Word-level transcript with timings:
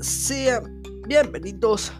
Sean 0.00 0.82
bienvenidos 1.06 1.92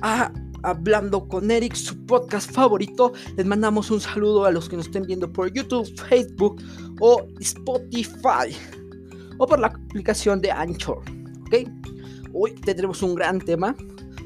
a 0.00 0.32
Hablando 0.62 1.28
con 1.28 1.50
Eric, 1.50 1.74
su 1.74 2.06
podcast 2.06 2.50
favorito. 2.50 3.12
Les 3.36 3.44
mandamos 3.44 3.90
un 3.90 4.00
saludo 4.00 4.46
a 4.46 4.50
los 4.50 4.70
que 4.70 4.78
nos 4.78 4.86
estén 4.86 5.02
viendo 5.02 5.30
por 5.30 5.52
YouTube, 5.52 5.86
Facebook 6.08 6.62
o 6.98 7.26
Spotify 7.40 8.56
o 9.36 9.46
por 9.46 9.60
la 9.60 9.66
aplicación 9.66 10.40
de 10.40 10.50
Anchor. 10.50 11.02
¿Ok? 11.42 11.68
Hoy 12.32 12.54
tendremos 12.54 13.02
un 13.02 13.16
gran 13.16 13.38
tema. 13.38 13.76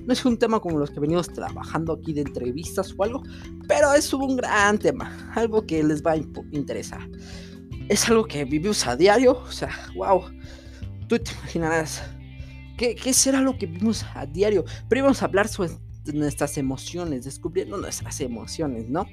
No 0.07 0.13
es 0.13 0.25
un 0.25 0.39
tema 0.39 0.61
como 0.61 0.79
los 0.79 0.93
que 0.93 1.01
venimos 1.01 1.27
trabajando 1.29 1.95
aquí 1.95 2.13
de 2.13 2.21
entrevistas 2.21 2.95
o 2.97 3.03
algo, 3.03 3.25
pero 3.67 3.93
es 3.93 4.15
un 4.15 4.37
gran 4.37 4.79
tema, 4.79 5.33
algo 5.35 5.67
que 5.67 5.83
les 5.83 6.01
va 6.01 6.13
a 6.13 6.17
interesar. 6.53 7.11
Es 7.89 8.09
algo 8.09 8.25
que 8.25 8.45
vivimos 8.45 8.87
a 8.87 8.95
diario, 8.95 9.33
o 9.33 9.51
sea, 9.51 9.71
wow 9.97 10.23
Tú 11.09 11.17
te 11.21 11.31
imaginarás, 11.33 12.03
¿qué, 12.77 13.13
será 13.13 13.41
lo 13.41 13.57
que 13.57 13.67
vimos 13.67 14.05
a 14.15 14.27
diario? 14.27 14.65
Pero 14.89 15.03
vamos 15.03 15.23
a 15.23 15.27
hablar 15.27 15.49
sobre 15.49 15.71
nuestras 16.13 16.57
emociones, 16.59 17.25
descubriendo 17.25 17.77
nuestras 17.77 18.21
emociones, 18.21 18.89
¿no? 18.89 19.07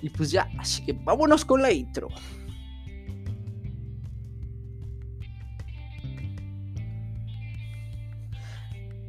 Y 0.00 0.10
pues 0.10 0.30
ya, 0.30 0.48
así 0.58 0.84
que 0.84 0.92
vámonos 0.92 1.44
con 1.44 1.62
la 1.62 1.72
intro. 1.72 2.08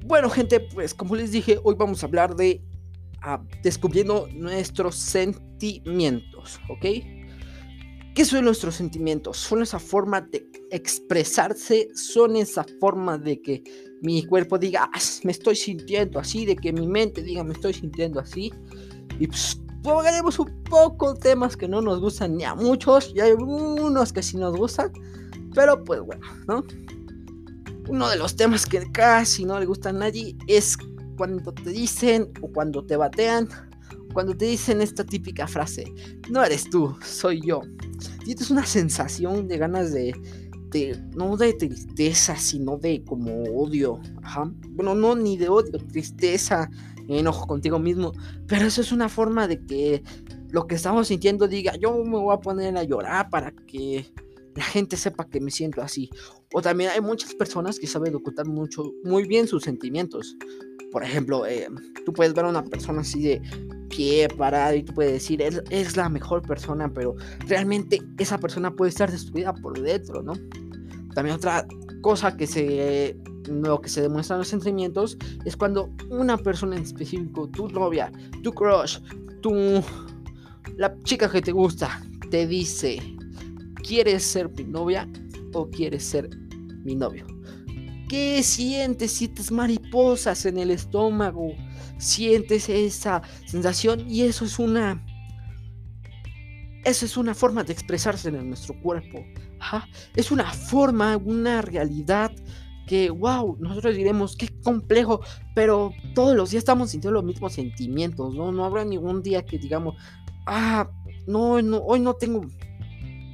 Bueno, 0.05 0.30
gente, 0.30 0.59
pues 0.59 0.94
como 0.94 1.16
les 1.16 1.31
dije, 1.31 1.59
hoy 1.64 1.75
vamos 1.75 2.03
a 2.03 2.08
hablar 2.08 2.36
de 2.36 2.61
ah, 3.22 3.42
descubriendo 3.64 4.27
nuestros 4.33 4.95
sentimientos, 4.95 6.59
¿ok? 6.70 6.86
¿Qué 8.14 8.25
son 8.25 8.45
nuestros 8.45 8.75
sentimientos? 8.75 9.38
Son 9.38 9.64
esa 9.64 9.80
forma 9.80 10.22
de 10.22 10.52
expresarse, 10.76 11.90
son 11.94 12.36
esa 12.36 12.66
forma 12.80 13.18
de 13.18 13.42
que 13.42 13.64
mi 14.02 14.26
cuerpo 14.26 14.58
diga, 14.58 14.90
ah, 14.92 15.00
me 15.24 15.32
estoy 15.32 15.56
sintiendo 15.56 16.20
así, 16.20 16.46
de 16.46 16.56
que 16.56 16.74
mi 16.74 16.88
mente 16.88 17.22
diga, 17.22 17.44
me 17.44 17.54
estoy 17.54 17.74
sintiendo 17.74 18.20
así. 18.20 18.52
Y 19.20 19.28
pues 19.28 19.60
un 20.40 20.64
poco 20.64 21.14
temas 21.14 21.56
que 21.56 21.68
no 21.68 21.82
nos 21.82 22.00
gustan 22.00 22.38
ni 22.38 22.44
a 22.44 22.56
muchos, 22.56 23.12
y 23.16 23.20
hay 23.20 23.34
unos 23.34 24.12
que 24.12 24.24
sí 24.24 24.38
nos 24.38 24.56
gustan, 24.56 24.92
pero 25.54 25.84
pues 25.84 26.02
bueno, 26.02 26.26
¿no? 26.48 26.64
Uno 27.90 28.10
de 28.10 28.16
los 28.16 28.36
temas 28.36 28.66
que 28.66 28.90
casi 28.92 29.46
no 29.46 29.60
le 29.60 29.66
gustan 29.66 29.98
a 29.98 30.00
nadie 30.00 30.36
es 30.48 30.78
cuando 31.18 31.54
te 31.54 31.70
dicen 31.70 32.32
o 32.42 32.48
cuando 32.48 32.84
te 32.86 32.96
batean 32.96 33.50
cuando 34.14 34.38
te 34.38 34.46
dicen 34.46 34.82
esta 34.82 35.04
típica 35.04 35.48
frase, 35.48 35.92
no 36.30 36.44
eres 36.44 36.70
tú, 36.70 36.96
soy 37.04 37.42
yo. 37.42 37.62
Tienes 38.24 38.52
una 38.52 38.66
sensación 38.66 39.48
de 39.48 39.58
ganas 39.58 39.92
de, 39.92 40.14
no 41.16 41.38
de 41.38 41.54
tristeza, 41.54 42.36
sino 42.36 42.78
de 42.78 43.04
como 43.04 43.44
odio. 43.44 44.00
Bueno, 44.70 44.96
no 44.96 45.16
ni 45.16 45.38
de 45.38 45.50
odio, 45.50 45.78
tristeza, 45.92 46.70
enojo 47.08 47.48
contigo 47.48 47.80
mismo. 47.80 48.14
Pero 48.48 48.66
eso 48.66 48.82
es 48.82 48.92
una 48.92 49.10
forma 49.10 49.48
de 49.48 49.64
que 49.66 50.04
lo 50.50 50.68
que 50.68 50.76
estamos 50.76 51.08
sintiendo 51.08 51.48
diga, 51.48 51.76
yo 51.78 51.94
me 52.04 52.18
voy 52.18 52.34
a 52.34 52.40
poner 52.40 52.78
a 52.78 52.84
llorar 52.84 53.30
para 53.30 53.52
que 53.52 54.06
la 54.56 54.64
gente 54.64 54.98
sepa 54.98 55.28
que 55.28 55.40
me 55.40 55.52
siento 55.52 55.82
así. 55.82 56.10
O 56.54 56.62
también 56.62 56.92
hay 56.92 57.02
muchas 57.02 57.34
personas 57.34 57.80
que 57.80 57.88
saben 57.88 58.16
ocultar 58.16 58.46
mucho, 58.46 58.92
muy 59.04 59.28
bien 59.28 59.48
sus 59.48 59.64
sentimientos. 59.64 60.36
Por 60.92 61.04
ejemplo, 61.04 61.48
eh, 61.48 61.68
tú 62.06 62.14
puedes 62.14 62.36
ver 62.36 62.45
a 62.45 62.50
una 62.50 62.64
persona 62.64 63.02
así 63.02 63.23
de 63.23 63.42
pie 63.89 64.28
parado 64.28 64.76
y 64.76 64.83
tú 64.83 64.94
puedes 64.94 65.14
decir, 65.14 65.42
es, 65.42 65.62
es 65.72 65.98
la 65.98 66.08
mejor 66.08 66.44
persona, 66.44 66.92
pero 66.94 67.16
realmente 67.48 68.00
esa 68.20 68.38
persona 68.38 68.76
puede 68.76 68.89
estar 68.89 69.12
destruida 69.12 69.54
por 69.54 69.80
dentro, 69.82 70.22
¿no? 70.22 70.33
También 71.14 71.36
otra 71.36 71.66
cosa 72.02 72.36
que 72.36 72.48
se 72.48 73.18
lo 73.48 73.82
que 73.82 73.90
se 73.90 74.02
demuestra 74.02 74.36
en 74.36 74.40
los 74.40 74.48
sentimientos 74.48 75.18
es 75.46 75.58
cuando 75.58 75.90
una 76.10 76.38
persona 76.38 76.78
en 76.78 76.84
específico, 76.84 77.50
tu 77.50 77.68
novia, 77.68 78.12
tu 78.42 78.54
crush, 78.54 79.00
tu 79.42 79.84
la 80.78 80.96
chica 81.04 81.30
que 81.30 81.42
te 81.42 81.52
gusta, 81.52 82.02
te 82.32 82.48
dice, 82.48 83.02
¿quieres 83.84 84.24
ser 84.24 84.50
mi 84.50 84.64
novia 84.64 85.08
o 85.54 85.70
quieres 85.70 86.04
ser 86.04 86.30
mi 86.84 86.96
novio? 86.96 87.26
¿Qué 88.10 88.42
sientes? 88.44 89.12
Sientes 89.12 89.52
mariposas 89.52 90.45
en 90.45 90.58
el 90.58 90.72
estómago, 90.72 91.54
sientes 91.98 92.70
esa 92.70 93.22
sensación 93.45 94.10
y 94.10 94.22
eso 94.22 94.45
es 94.45 94.60
una 94.60 95.04
eso 96.86 97.06
es 97.06 97.16
una 97.16 97.34
forma 97.34 97.64
de 97.64 97.72
expresarse 97.72 98.28
en 98.28 98.50
nuestro 98.50 98.78
cuerpo. 98.82 99.24
Es 100.16 100.32
una 100.32 100.52
forma, 100.52 101.18
una 101.18 101.62
realidad 101.62 102.32
que, 102.88 103.10
wow, 103.10 103.58
nosotros 103.60 103.96
diremos, 103.96 104.36
qué 104.36 104.50
complejo, 104.62 105.22
pero 105.56 105.92
todos 106.14 106.36
los 106.36 106.52
días 106.52 106.62
estamos 106.62 106.92
sintiendo 106.92 107.22
los 107.22 107.24
mismos 107.24 107.54
sentimientos, 107.54 108.36
¿no? 108.36 108.52
No 108.52 108.66
habrá 108.66 108.84
ningún 108.84 109.24
día 109.24 109.46
que 109.46 109.58
digamos, 109.58 109.96
ah, 110.46 110.90
no, 111.28 111.62
no 111.62 111.78
hoy 111.78 112.00
no 112.00 112.14
tengo 112.16 112.42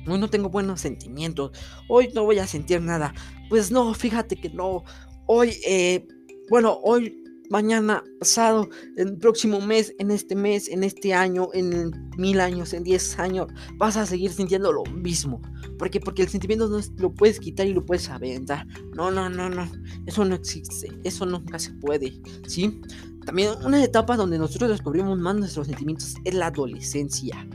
Hoy 0.08 0.18
no 0.18 0.30
tengo 0.30 0.50
buenos 0.50 0.82
sentimientos. 0.82 1.52
Hoy 1.88 2.10
no 2.14 2.24
voy 2.24 2.40
a 2.40 2.48
sentir 2.48 2.82
nada. 2.82 3.14
Pues 3.50 3.72
no, 3.72 3.94
fíjate 3.94 4.36
que 4.36 4.50
no. 4.50 4.84
Hoy, 5.28 5.56
eh, 5.68 6.08
bueno, 6.50 6.80
hoy, 6.84 7.24
mañana, 7.50 8.04
pasado, 8.20 8.70
el 8.98 9.18
próximo 9.18 9.62
mes, 9.62 9.94
en 10.00 10.12
este 10.12 10.36
mes, 10.36 10.68
en 10.68 10.84
este 10.84 11.14
año, 11.14 11.50
en 11.54 11.92
mil 12.18 12.40
años, 12.40 12.74
en 12.74 12.84
diez 12.84 13.20
años, 13.20 13.48
vas 13.76 13.98
a 13.98 14.06
seguir 14.06 14.32
sintiendo 14.32 14.72
lo 14.72 14.84
mismo. 14.86 15.42
¿Por 15.80 15.90
qué? 15.90 16.00
Porque 16.00 16.22
el 16.22 16.30
sentimiento 16.30 16.68
no 16.68 16.80
lo 16.98 17.12
puedes 17.12 17.40
quitar 17.40 17.66
y 17.66 17.74
lo 17.74 17.84
puedes 17.84 18.08
aventar. 18.10 18.68
No, 18.96 19.10
no, 19.10 19.30
no, 19.30 19.50
no. 19.50 19.68
Eso 20.06 20.24
no 20.26 20.36
existe. 20.36 20.96
Eso 21.04 21.26
nunca 21.26 21.58
se 21.58 21.72
puede. 21.72 22.22
¿Sí? 22.46 22.80
También 23.26 23.54
una 23.66 23.84
etapa 23.84 24.16
donde 24.16 24.38
nosotros 24.38 24.70
descubrimos 24.70 25.18
más 25.18 25.36
nuestros 25.36 25.66
sentimientos 25.66 26.14
es 26.24 26.34
la 26.36 26.48
adolescencia 26.48 27.48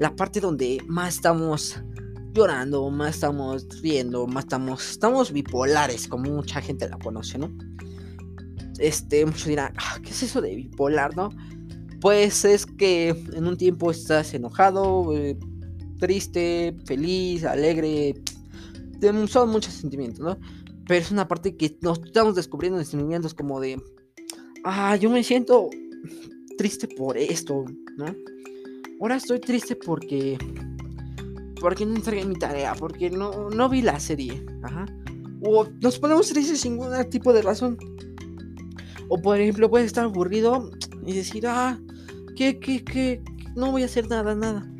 la 0.00 0.16
parte 0.16 0.40
donde 0.40 0.82
más 0.88 1.16
estamos 1.16 1.78
llorando, 2.32 2.88
más 2.88 3.16
estamos 3.16 3.66
riendo, 3.82 4.26
más 4.26 4.44
estamos, 4.44 4.92
estamos 4.92 5.30
bipolares, 5.30 6.08
como 6.08 6.30
mucha 6.30 6.62
gente 6.62 6.88
la 6.88 6.98
conoce, 6.98 7.36
¿no? 7.36 7.50
Este, 8.78 9.26
muchos 9.26 9.44
dirán, 9.44 9.74
ah, 9.76 9.98
¿qué 10.02 10.08
es 10.08 10.22
eso 10.22 10.40
de 10.40 10.54
bipolar, 10.54 11.14
no? 11.18 11.28
Pues 12.00 12.46
es 12.46 12.64
que 12.64 13.10
en 13.10 13.46
un 13.46 13.58
tiempo 13.58 13.90
estás 13.90 14.32
enojado, 14.32 15.14
eh, 15.14 15.38
triste, 16.00 16.74
feliz, 16.86 17.44
alegre, 17.44 18.20
son 19.28 19.50
muchos 19.50 19.74
sentimientos, 19.74 20.20
¿no? 20.20 20.38
Pero 20.86 21.00
es 21.00 21.10
una 21.10 21.28
parte 21.28 21.56
que 21.56 21.78
nos 21.82 22.00
estamos 22.04 22.34
descubriendo 22.34 22.78
en 22.78 22.84
sentimientos 22.84 23.34
como 23.34 23.60
de, 23.60 23.80
ah, 24.64 24.96
yo 24.96 25.10
me 25.10 25.22
siento 25.22 25.70
triste 26.58 26.88
por 26.88 27.16
esto, 27.16 27.64
¿no? 27.96 28.06
Ahora 29.00 29.16
estoy 29.16 29.40
triste 29.40 29.76
porque. 29.76 30.36
Porque 31.60 31.86
no 31.86 31.96
entregué 31.96 32.24
mi 32.26 32.34
tarea. 32.34 32.74
Porque 32.74 33.08
no, 33.08 33.48
no 33.48 33.68
vi 33.68 33.80
la 33.80 33.98
serie. 33.98 34.44
Ajá. 34.62 34.86
O 35.42 35.66
nos 35.80 35.98
ponemos 35.98 36.28
tristes 36.28 36.60
sin 36.60 36.72
ningún 36.76 36.92
tipo 37.08 37.32
de 37.32 37.42
razón. 37.42 37.78
O 39.08 39.20
por 39.20 39.40
ejemplo, 39.40 39.70
puedes 39.70 39.86
estar 39.86 40.04
aburrido 40.04 40.70
y 41.06 41.14
decir, 41.14 41.46
ah, 41.46 41.80
que, 42.36 42.60
que, 42.60 42.84
que, 42.84 43.22
no 43.56 43.70
voy 43.70 43.82
a 43.82 43.86
hacer 43.86 44.06
nada, 44.08 44.34
nada. 44.34 44.70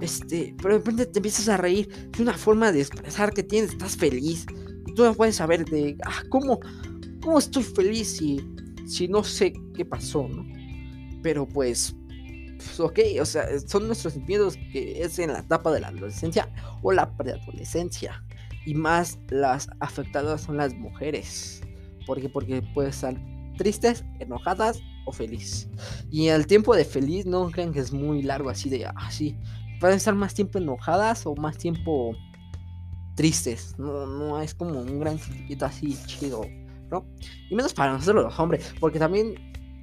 Este, 0.00 0.54
pero 0.58 0.74
de 0.74 0.78
repente 0.78 1.06
te 1.06 1.18
empiezas 1.18 1.48
a 1.48 1.56
reír. 1.56 1.88
Es 2.12 2.20
una 2.20 2.36
forma 2.36 2.72
de 2.72 2.80
expresar 2.80 3.32
que 3.32 3.42
tienes, 3.42 3.70
estás 3.70 3.96
feliz. 3.96 4.46
Y 4.86 4.94
tú 4.94 5.04
no 5.04 5.14
puedes 5.14 5.36
saber 5.36 5.64
de, 5.64 5.96
ah, 6.06 6.22
¿cómo, 6.28 6.60
cómo 7.22 7.38
estoy 7.38 7.62
feliz 7.62 8.16
si, 8.16 8.40
si 8.86 9.08
no 9.08 9.22
sé 9.24 9.52
qué 9.74 9.84
pasó, 9.84 10.26
¿no? 10.28 10.44
Pero 11.22 11.46
pues 11.46 11.94
pues, 12.60 12.78
ok, 12.78 12.98
o 13.20 13.24
sea, 13.24 13.46
son 13.66 13.86
nuestros 13.86 14.12
sentimientos 14.12 14.58
que 14.70 15.02
es 15.02 15.18
en 15.18 15.32
la 15.32 15.38
etapa 15.38 15.72
de 15.72 15.80
la 15.80 15.88
adolescencia 15.88 16.52
o 16.82 16.92
la 16.92 17.16
preadolescencia. 17.16 18.22
Y 18.66 18.74
más 18.74 19.18
las 19.30 19.68
afectadas 19.80 20.42
son 20.42 20.58
las 20.58 20.74
mujeres. 20.74 21.62
¿Por 22.06 22.20
qué? 22.20 22.28
Porque 22.28 22.60
pueden 22.74 22.90
estar 22.90 23.16
tristes, 23.56 24.04
enojadas 24.18 24.82
o 25.06 25.12
felices. 25.12 25.68
Y 26.10 26.26
el 26.28 26.46
tiempo 26.46 26.76
de 26.76 26.84
feliz 26.84 27.24
no 27.24 27.50
crean 27.50 27.72
que 27.72 27.80
es 27.80 27.92
muy 27.92 28.22
largo 28.22 28.50
así 28.50 28.68
de 28.68 28.84
así. 28.94 29.36
Ah, 29.38 29.59
pueden 29.80 29.96
estar 29.96 30.14
más 30.14 30.34
tiempo 30.34 30.58
enojadas 30.58 31.26
o 31.26 31.34
más 31.34 31.56
tiempo 31.58 32.14
tristes. 33.16 33.74
No, 33.78 34.06
no 34.06 34.40
es 34.40 34.54
como 34.54 34.80
un 34.80 35.00
gran 35.00 35.18
sentimiento 35.18 35.66
así 35.66 35.96
chido, 36.06 36.42
¿no? 36.90 37.06
Y 37.50 37.54
menos 37.54 37.74
para 37.74 37.94
nosotros 37.94 38.24
los 38.24 38.38
hombres. 38.38 38.72
Porque 38.78 38.98
también 38.98 39.34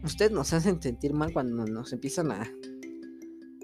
ustedes 0.04 0.32
nos 0.32 0.54
hacen 0.54 0.82
sentir 0.82 1.14
mal 1.14 1.34
cuando 1.34 1.66
nos 1.66 1.92
empiezan 1.92 2.32
a, 2.32 2.50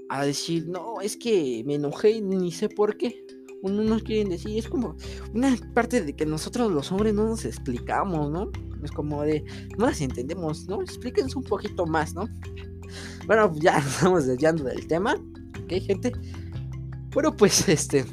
a 0.10 0.26
decir, 0.26 0.68
no, 0.68 1.00
es 1.02 1.16
que 1.16 1.64
me 1.66 1.76
enojé 1.76 2.12
y 2.12 2.22
ni 2.22 2.52
sé 2.52 2.68
por 2.68 2.98
qué. 2.98 3.26
Uno 3.62 3.82
nos 3.84 4.04
quieren 4.04 4.30
decir, 4.30 4.58
es 4.58 4.68
como 4.68 4.98
una 5.34 5.56
parte 5.74 6.02
de 6.02 6.14
que 6.16 6.26
nosotros 6.26 6.70
los 6.70 6.92
hombres 6.92 7.14
no 7.14 7.30
nos 7.30 7.46
explicamos, 7.46 8.30
¿no? 8.30 8.52
Es 8.84 8.92
como 8.92 9.24
de, 9.24 9.46
no 9.78 9.86
las 9.86 10.02
entendemos, 10.02 10.68
¿no? 10.68 10.82
Explíquense 10.82 11.38
un 11.38 11.46
poquito 11.46 11.86
más, 11.86 12.14
¿no? 12.14 12.28
Bueno, 13.26 13.52
ya 13.56 13.78
estamos 13.80 14.26
desviando 14.26 14.66
del 14.66 14.86
tema, 14.88 15.16
¿ok, 15.64 15.74
gente? 15.82 16.12
Bueno, 17.14 17.36
pues 17.36 17.68
este, 17.70 18.06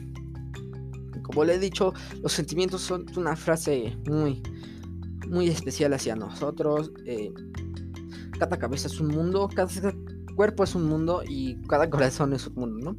como 1.22 1.44
le 1.44 1.54
he 1.54 1.58
dicho, 1.58 1.92
los 2.22 2.32
sentimientos 2.32 2.82
son 2.82 3.06
una 3.16 3.36
frase 3.36 3.96
muy, 4.06 4.42
muy 5.28 5.48
especial 5.48 5.92
hacia 5.92 6.16
nosotros. 6.16 6.92
Eh, 7.06 7.32
cada 8.38 8.58
cabeza 8.58 8.88
es 8.88 9.00
un 9.00 9.08
mundo, 9.08 9.48
cada 9.54 9.68
cuerpo 10.34 10.64
es 10.64 10.74
un 10.74 10.86
mundo 10.88 11.22
y 11.28 11.56
cada 11.68 11.88
corazón 11.90 12.32
es 12.32 12.46
un 12.46 12.54
mundo, 12.54 12.92
¿no? 12.92 12.96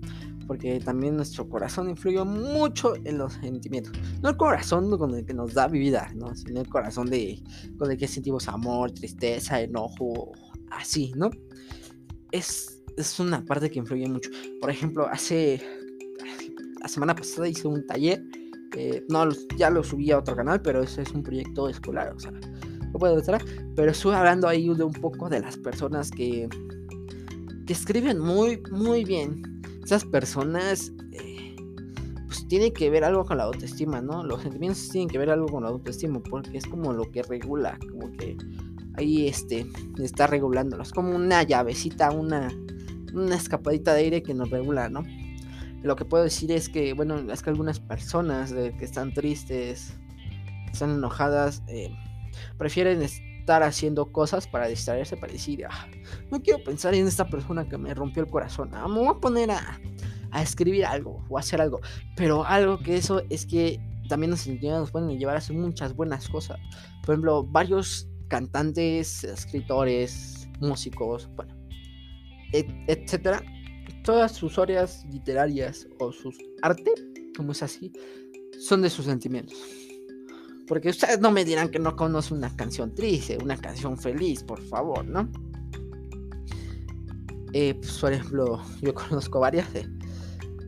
Porque 0.47 0.79
también 0.79 1.15
nuestro 1.15 1.47
corazón 1.47 1.89
influye 1.89 2.23
mucho 2.23 2.95
en 2.95 3.17
los 3.17 3.33
sentimientos. 3.33 3.93
No 4.21 4.29
el 4.29 4.37
corazón 4.37 4.95
con 4.97 5.15
el 5.15 5.25
que 5.25 5.33
nos 5.33 5.53
da 5.53 5.67
vida, 5.67 6.11
¿no? 6.15 6.35
Sino 6.35 6.61
el 6.61 6.67
corazón 6.67 7.09
de, 7.09 7.41
con 7.77 7.89
el 7.89 7.97
que 7.97 8.07
sentimos 8.07 8.47
amor, 8.47 8.91
tristeza, 8.91 9.61
enojo, 9.61 10.33
así, 10.71 11.13
¿no? 11.15 11.29
Es, 12.31 12.80
es 12.97 13.19
una 13.19 13.43
parte 13.45 13.69
que 13.69 13.79
influye 13.79 14.07
mucho. 14.07 14.29
Por 14.59 14.69
ejemplo, 14.69 15.07
hace 15.07 15.61
la 16.81 16.87
semana 16.87 17.15
pasada 17.15 17.47
hice 17.47 17.67
un 17.67 17.85
taller. 17.85 18.23
Eh, 18.75 19.05
no, 19.09 19.29
ya 19.57 19.69
lo 19.69 19.83
subí 19.83 20.11
a 20.11 20.17
otro 20.17 20.35
canal, 20.35 20.61
pero 20.61 20.81
ese 20.81 21.03
es 21.03 21.11
un 21.11 21.23
proyecto 21.23 21.67
escolar, 21.69 22.13
o 22.15 22.19
sea, 22.19 22.31
no 22.31 22.93
puedo 22.93 23.19
estar. 23.19 23.43
Pero 23.75 23.91
estuve 23.91 24.15
hablando 24.15 24.47
ahí 24.47 24.73
de 24.73 24.83
un 24.83 24.93
poco 24.93 25.29
de 25.29 25.41
las 25.41 25.57
personas 25.57 26.09
que, 26.11 26.49
escriben 27.67 28.19
muy, 28.19 28.61
muy 28.69 29.05
bien. 29.05 29.41
Esas 29.81 30.03
personas, 30.03 30.91
eh, 31.13 31.55
pues 32.25 32.45
tienen 32.49 32.73
que 32.73 32.89
ver 32.89 33.05
algo 33.05 33.23
con 33.23 33.37
la 33.37 33.43
autoestima, 33.43 34.01
¿no? 34.01 34.25
Los 34.25 34.41
sentimientos 34.41 34.89
tienen 34.89 35.07
que 35.07 35.17
ver 35.17 35.29
algo 35.29 35.47
con 35.47 35.63
la 35.63 35.69
autoestima, 35.69 36.21
porque 36.21 36.57
es 36.57 36.65
como 36.65 36.91
lo 36.91 37.09
que 37.09 37.23
regula, 37.23 37.79
como 37.89 38.11
que 38.11 38.35
ahí 38.95 39.25
este, 39.25 39.65
está 39.99 40.27
regulándolo. 40.27 40.83
Es 40.83 40.91
como 40.91 41.15
una 41.15 41.43
llavecita, 41.43 42.11
una, 42.11 42.49
una 43.13 43.35
escapadita 43.35 43.93
de 43.93 44.01
aire 44.01 44.23
que 44.23 44.33
nos 44.33 44.49
regula, 44.49 44.89
¿no? 44.89 45.03
Lo 45.83 45.95
que 45.95 46.05
puedo 46.05 46.23
decir 46.23 46.51
es 46.51 46.69
que, 46.69 46.93
bueno, 46.93 47.31
es 47.31 47.41
que 47.41 47.49
algunas 47.49 47.79
personas 47.79 48.53
que 48.53 48.85
están 48.85 49.13
tristes, 49.13 49.95
están 50.71 50.91
enojadas, 50.91 51.63
eh, 51.67 51.91
prefieren 52.57 53.01
estar 53.01 53.63
haciendo 53.63 54.11
cosas 54.11 54.47
para 54.47 54.67
distraerse, 54.67 55.17
para 55.17 55.33
decir, 55.33 55.65
ah, 55.69 55.87
no 56.29 56.41
quiero 56.41 56.63
pensar 56.63 56.93
en 56.93 57.07
esta 57.07 57.27
persona 57.27 57.67
que 57.67 57.77
me 57.77 57.93
rompió 57.93 58.23
el 58.23 58.29
corazón, 58.29 58.69
ah, 58.73 58.87
me 58.87 58.99
voy 58.99 59.07
a 59.07 59.19
poner 59.19 59.51
a, 59.51 59.79
a, 60.29 60.41
escribir 60.43 60.85
algo 60.85 61.25
o 61.29 61.37
a 61.37 61.39
hacer 61.39 61.61
algo. 61.61 61.81
Pero 62.15 62.45
algo 62.45 62.77
que 62.77 62.95
eso 62.95 63.23
es 63.29 63.45
que 63.45 63.79
también 64.07 64.31
los 64.31 64.41
sentimientos 64.41 64.81
nos 64.81 64.91
pueden 64.91 65.17
llevar 65.17 65.35
a 65.35 65.39
hacer 65.39 65.55
muchas 65.55 65.95
buenas 65.95 66.29
cosas. 66.29 66.59
Por 67.03 67.13
ejemplo, 67.13 67.43
varios 67.43 68.07
cantantes, 68.27 69.23
escritores, 69.23 70.47
músicos, 70.59 71.27
bueno, 71.35 71.60
etcétera 72.51 73.43
todas 74.03 74.31
sus 74.31 74.57
obras 74.57 75.05
literarias 75.11 75.87
o 75.99 76.11
sus 76.11 76.37
arte, 76.61 76.91
como 77.35 77.51
es 77.51 77.63
así, 77.63 77.91
son 78.59 78.81
de 78.81 78.89
sus 78.89 79.05
sentimientos. 79.05 79.57
Porque 80.67 80.89
ustedes 80.89 81.19
no 81.19 81.31
me 81.31 81.43
dirán 81.43 81.69
que 81.69 81.79
no 81.79 81.95
conocen 81.95 82.37
una 82.37 82.55
canción 82.55 82.93
triste, 82.95 83.37
una 83.41 83.57
canción 83.57 83.97
feliz, 83.97 84.43
por 84.43 84.61
favor, 84.61 85.05
¿no? 85.05 85.29
Eh, 87.53 87.73
pues, 87.75 87.97
por 87.97 88.13
ejemplo, 88.13 88.61
yo 88.81 88.93
conozco 89.09 89.39
varias. 89.39 89.67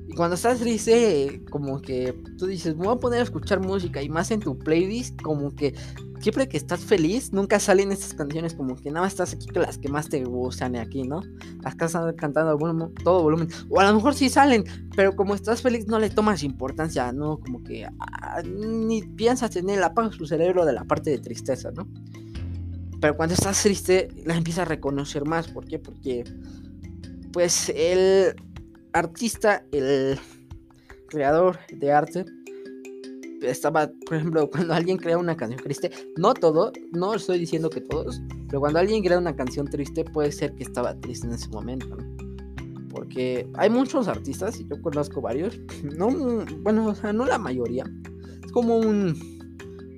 y 0.07 0.13
cuando 0.15 0.35
estás 0.35 0.59
triste, 0.59 1.43
como 1.49 1.81
que 1.81 2.13
tú 2.37 2.47
dices, 2.47 2.75
voy 2.75 2.89
a 2.89 2.99
poner 2.99 3.21
a 3.21 3.23
escuchar 3.23 3.61
música 3.61 4.01
y 4.01 4.09
más 4.09 4.31
en 4.31 4.41
tu 4.41 4.59
playlist, 4.59 5.19
como 5.21 5.55
que 5.55 5.73
siempre 6.23 6.47
que 6.47 6.55
estás 6.55 6.79
feliz, 6.79 7.33
nunca 7.33 7.59
salen 7.59 7.91
estas 7.91 8.13
canciones 8.13 8.53
como 8.53 8.77
que 8.77 8.89
nada 8.89 9.01
más 9.01 9.11
estás 9.11 9.33
aquí 9.33 9.47
con 9.47 9.61
las 9.61 9.77
que 9.77 9.89
más 9.89 10.07
te 10.07 10.23
gustan 10.23 10.75
y 10.75 10.77
aquí, 10.77 11.03
¿no? 11.03 11.21
Las 11.61 11.75
que 11.75 11.83
están 11.83 12.15
cantando 12.15 12.57
todo 13.03 13.23
volumen. 13.23 13.49
O 13.69 13.81
a 13.81 13.83
lo 13.83 13.93
mejor 13.93 14.15
sí 14.15 14.29
salen, 14.29 14.63
pero 14.95 15.17
como 15.17 15.35
estás 15.35 15.61
feliz 15.61 15.85
no 15.87 15.99
le 15.99 16.09
tomas 16.09 16.43
importancia, 16.43 17.11
¿no? 17.11 17.39
Como 17.39 17.61
que 17.61 17.85
ah, 17.99 18.41
ni 18.41 19.01
piensas 19.01 19.53
en 19.57 19.69
él, 19.69 19.83
apagas 19.83 20.17
tu 20.17 20.25
cerebro 20.25 20.63
de 20.63 20.71
la 20.71 20.85
parte 20.85 21.09
de 21.09 21.19
tristeza, 21.19 21.71
¿no? 21.71 21.87
Pero 23.01 23.17
cuando 23.17 23.33
estás 23.33 23.61
triste, 23.61 24.07
la 24.23 24.37
empiezas 24.37 24.61
a 24.61 24.65
reconocer 24.69 25.25
más. 25.25 25.49
¿Por 25.49 25.65
qué? 25.65 25.77
Porque, 25.77 26.23
pues, 27.33 27.67
el 27.75 28.33
artista, 28.93 29.65
el 29.73 30.17
creador 31.09 31.59
de 31.69 31.91
arte, 31.91 32.25
estaba, 33.43 33.91
por 34.05 34.17
ejemplo, 34.17 34.49
cuando 34.49 34.73
alguien 34.73 34.97
crea 34.97 35.17
una 35.17 35.35
canción 35.35 35.61
triste, 35.61 35.91
no 36.17 36.33
todo, 36.33 36.71
no 36.91 37.13
estoy 37.15 37.39
diciendo 37.39 37.69
que 37.69 37.81
todos, 37.81 38.21
pero 38.47 38.59
cuando 38.59 38.79
alguien 38.79 39.03
crea 39.03 39.17
una 39.17 39.35
canción 39.35 39.67
triste 39.67 40.03
puede 40.03 40.31
ser 40.31 40.53
que 40.55 40.63
estaba 40.63 40.95
triste 40.99 41.27
en 41.27 41.33
ese 41.33 41.49
momento, 41.49 41.97
Porque 42.89 43.49
hay 43.55 43.69
muchos 43.69 44.07
artistas, 44.07 44.59
y 44.59 44.67
yo 44.67 44.81
conozco 44.81 45.21
varios, 45.21 45.59
no, 45.97 46.09
bueno, 46.61 46.87
o 46.87 46.95
sea, 46.95 47.13
no 47.13 47.25
la 47.25 47.37
mayoría, 47.37 47.85
es 48.43 48.51
como 48.51 48.77
un, 48.77 49.15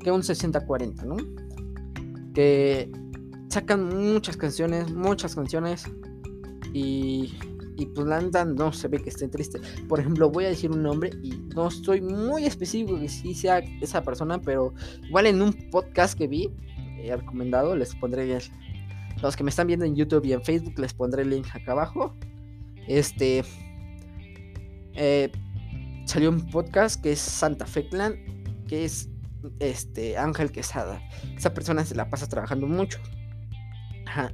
que 0.03 0.12
un 0.12 0.21
60-40, 0.21 1.03
¿no? 1.03 1.15
Que 2.33 2.91
sacan 3.50 3.88
muchas 3.88 4.38
canciones, 4.38 4.91
muchas 4.94 5.36
canciones, 5.36 5.86
y 6.74 7.33
y 7.77 7.86
pues 7.88 8.07
la 8.07 8.45
no 8.45 8.72
se 8.72 8.88
ve 8.88 9.01
que 9.01 9.10
esté 9.10 9.27
triste. 9.27 9.60
Por 9.88 10.00
ejemplo, 10.00 10.30
voy 10.30 10.45
a 10.45 10.50
decir 10.50 10.72
un 10.72 10.83
nombre 10.83 11.12
y 11.22 11.31
no 11.56 11.68
estoy 11.68 12.01
muy 12.01 12.45
específico 12.45 13.00
que 13.00 13.10
sí 13.10 13.33
sea 13.33 13.60
esa 13.81 14.04
persona, 14.04 14.39
pero 14.39 14.74
igual 15.07 15.27
en 15.27 15.42
un 15.42 15.54
podcast 15.69 16.18
que 16.18 16.27
vi, 16.27 16.51
he 17.00 17.16
recomendado, 17.16 17.75
les 17.75 17.95
pondré 17.95 18.38
los 19.22 19.36
que 19.36 19.44
me 19.44 19.50
están 19.50 19.68
viendo 19.68 19.86
en 19.86 19.95
YouTube 19.95 20.25
y 20.25 20.33
en 20.33 20.44
Facebook, 20.44 20.77
les 20.80 20.94
pondré 20.94 21.24
el 21.24 21.30
link 21.30 21.48
acá 21.54 21.74
abajo. 21.74 22.16
Este 22.88 23.44
eh, 24.94 25.31
salió 26.06 26.30
un 26.30 26.50
podcast 26.50 27.01
que 27.01 27.12
es 27.12 27.19
Santa 27.19 27.66
Fe 27.66 27.88
Clan, 27.89 28.16
que 28.68 28.86
es 28.86 29.10
este 29.60 30.18
Ángel 30.18 30.51
Quesada. 30.51 31.01
Esa 31.36 31.54
persona 31.54 31.86
se 31.86 31.95
la 31.95 32.10
pasa 32.10 32.27
trabajando 32.27 32.68
mucho 32.68 33.00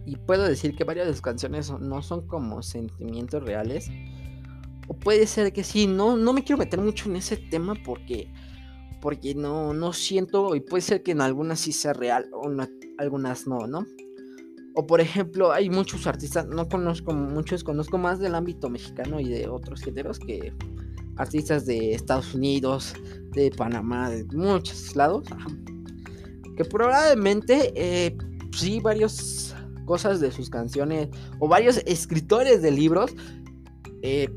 y 0.06 0.16
puedo 0.18 0.44
decir 0.44 0.76
que 0.76 0.84
varias 0.84 1.08
de 1.08 1.14
sus 1.14 1.22
canciones 1.22 1.72
no 1.80 2.02
son 2.02 2.28
como 2.28 2.62
sentimientos 2.62 3.44
reales. 3.44 3.90
O 4.88 4.94
puede 4.98 5.26
ser 5.28 5.54
que 5.54 5.64
sí, 5.64 5.88
no, 5.88 6.18
no 6.18 6.34
me 6.34 6.44
quiero 6.44 6.60
meter 6.60 6.80
mucho 6.80 7.10
en 7.10 7.16
ese 7.16 7.38
tema 7.38 7.76
porque, 7.86 8.32
porque 9.00 9.36
no, 9.36 9.74
no 9.74 9.94
siento, 9.94 10.56
y 10.56 10.60
puede 10.60 10.82
ser 10.82 11.04
que 11.04 11.12
en 11.12 11.22
algunas 11.22 11.60
sí 11.60 11.72
sea 11.72 11.94
real 11.94 12.30
o 12.34 12.52
algunas 12.98 13.48
no, 13.48 13.68
¿no? 13.68 13.86
O 14.74 14.88
por 14.88 15.02
ejemplo, 15.02 15.52
hay 15.52 15.70
muchos 15.70 16.08
artistas, 16.08 16.48
no 16.48 16.68
conozco 16.68 17.14
muchos, 17.14 17.64
conozco 17.64 17.98
más 17.98 18.20
del 18.20 18.36
ámbito 18.36 18.70
mexicano 18.70 19.20
y 19.20 19.30
de 19.30 19.48
otros 19.48 19.82
géneros 19.82 20.18
que 20.20 20.54
artistas 21.18 21.66
de 21.66 21.94
Estados 21.94 22.34
Unidos, 22.34 22.94
de 23.32 23.52
Panamá, 23.52 24.10
de 24.10 24.24
muchos 24.36 24.96
lados, 24.96 25.26
que 26.56 26.66
probablemente 26.66 27.74
eh, 27.76 28.18
sí 28.56 28.80
varios 28.80 29.54
cosas 29.86 30.20
de 30.20 30.32
sus 30.32 30.50
canciones 30.50 31.10
o 31.40 31.48
varios 31.48 31.78
escritores 31.86 32.62
de 32.62 32.72
libros 32.72 33.16
eh, 34.02 34.30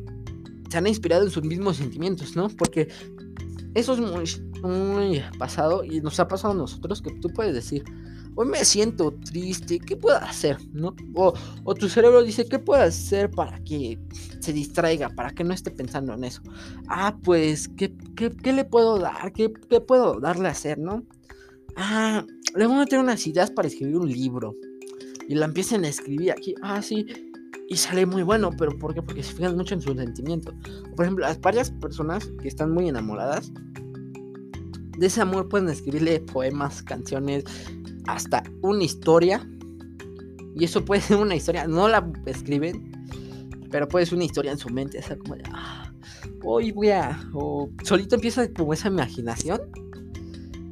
se 0.70 0.78
han 0.78 0.86
inspirado 0.86 1.24
en 1.24 1.30
sus 1.30 1.44
mismos 1.44 1.76
sentimientos, 1.76 2.36
¿no? 2.36 2.48
Porque 2.48 2.88
eso 3.74 3.94
es 3.94 4.40
muy, 4.62 5.22
pasado 5.38 5.84
y 5.84 6.00
nos 6.00 6.18
ha 6.20 6.28
pasado 6.28 6.54
a 6.54 6.56
nosotros 6.56 7.02
que 7.02 7.10
tú 7.20 7.28
puedes 7.28 7.54
decir, 7.54 7.84
hoy 8.34 8.46
me 8.46 8.64
siento 8.64 9.12
triste, 9.12 9.78
¿qué 9.78 9.96
puedo 9.96 10.16
hacer? 10.16 10.56
¿No? 10.72 10.94
O, 11.14 11.34
o, 11.64 11.74
tu 11.74 11.88
cerebro 11.88 12.22
dice, 12.22 12.46
¿qué 12.46 12.58
puedo 12.58 12.82
hacer 12.82 13.30
para 13.30 13.62
que 13.62 13.98
se 14.40 14.52
distraiga, 14.52 15.10
para 15.10 15.30
que 15.30 15.44
no 15.44 15.52
esté 15.52 15.70
pensando 15.70 16.14
en 16.14 16.24
eso? 16.24 16.40
Ah, 16.88 17.16
pues, 17.22 17.68
¿qué, 17.68 17.94
qué, 18.16 18.52
le 18.52 18.64
puedo 18.64 18.98
dar? 18.98 19.32
¿Qué, 19.32 19.52
¿Qué, 19.68 19.80
puedo 19.80 20.18
darle 20.18 20.48
a 20.48 20.52
hacer, 20.52 20.78
no? 20.78 21.04
Ah, 21.76 22.24
le 22.54 22.66
voy 22.66 22.76
a 22.76 22.80
meter 22.80 23.00
unas 23.00 23.26
ideas 23.26 23.50
para 23.50 23.68
escribir 23.68 23.96
un 23.96 24.10
libro 24.10 24.54
y 25.28 25.35
la 25.35 25.47
empiecen 25.47 25.85
a 25.85 25.88
escribir 25.88 26.33
aquí, 26.33 26.54
ah, 26.62 26.83
sí, 26.83 27.07
y 27.69 27.76
sale 27.76 28.07
muy 28.07 28.23
bueno, 28.23 28.50
pero 28.57 28.76
¿por 28.78 28.95
qué? 28.95 29.02
Porque 29.02 29.23
se 29.23 29.33
fijan 29.35 29.57
mucho 29.57 29.75
en 29.75 29.81
sus 29.81 29.97
sentimientos. 29.97 30.54
Por 30.97 31.04
ejemplo, 31.04 31.26
las 31.26 31.40
varias 31.40 31.71
personas 31.71 32.31
que 32.43 32.49
están 32.49 32.73
muy 32.73 32.88
enamoradas 32.88 33.52
de 34.99 35.07
ese 35.07 35.21
amor 35.21 35.49
pueden 35.49 35.69
escribirle 35.69 36.21
poemas, 36.21 36.83
canciones, 36.83 37.45
hasta 38.07 38.43
una 38.62 38.85
historia. 38.85 39.49
Y 40.54 40.64
eso 40.64 40.85
puede 40.85 41.00
ser 41.00 41.16
una 41.16 41.35
historia, 41.35 41.66
no 41.66 41.88
la 41.88 42.12
escriben, 42.26 42.93
pero 43.71 43.88
puede 43.88 44.07
ser 44.07 44.16
una 44.16 44.25
historia 44.25 44.52
en 44.52 44.59
su 44.59 44.69
mente, 44.69 44.99
o 44.99 45.02
sea, 45.02 45.16
como 45.16 45.35
de, 45.35 45.43
ah, 45.52 45.93
hoy 46.45 46.71
voy 46.71 46.90
a, 46.90 47.28
o 47.33 47.69
solito 47.83 48.14
empieza 48.14 48.52
como 48.52 48.73
esa 48.73 48.88
imaginación 48.88 49.62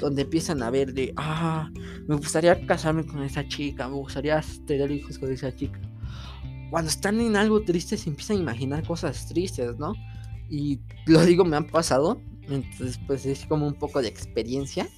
donde 0.03 0.23
empiezan 0.23 0.63
a 0.65 0.71
ver 0.71 0.93
de, 0.93 1.15
ah, 1.17 1.71
me 2.09 2.17
gustaría 2.17 2.67
casarme 2.67 3.07
con 3.07 3.23
esa 3.23 3.47
chica, 3.47 3.89
me 3.89 3.95
gustaría 3.95 4.43
tener 4.67 4.91
hijos 4.91 5.17
con 5.17 5.33
esa 5.33 5.55
chica. 5.55 5.81
Cuando 6.71 6.91
están 6.91 7.21
en 7.21 7.37
algo 7.37 7.63
triste 7.63 7.97
se 7.97 8.11
empiezan 8.11 8.39
a 8.39 8.41
imaginar 8.41 8.85
cosas 8.85 9.29
tristes, 9.29 9.79
¿no? 9.79 9.95
Y 10.51 10.81
lo 11.07 11.25
digo, 11.25 11.45
me 11.45 11.57
han 11.57 11.69
pasado, 11.69 12.21
entonces 12.49 12.99
pues 13.07 13.25
es 13.27 13.47
como 13.47 13.67
un 13.67 13.75
poco 13.75 14.03
de 14.03 14.09
experiencia. 14.09 14.89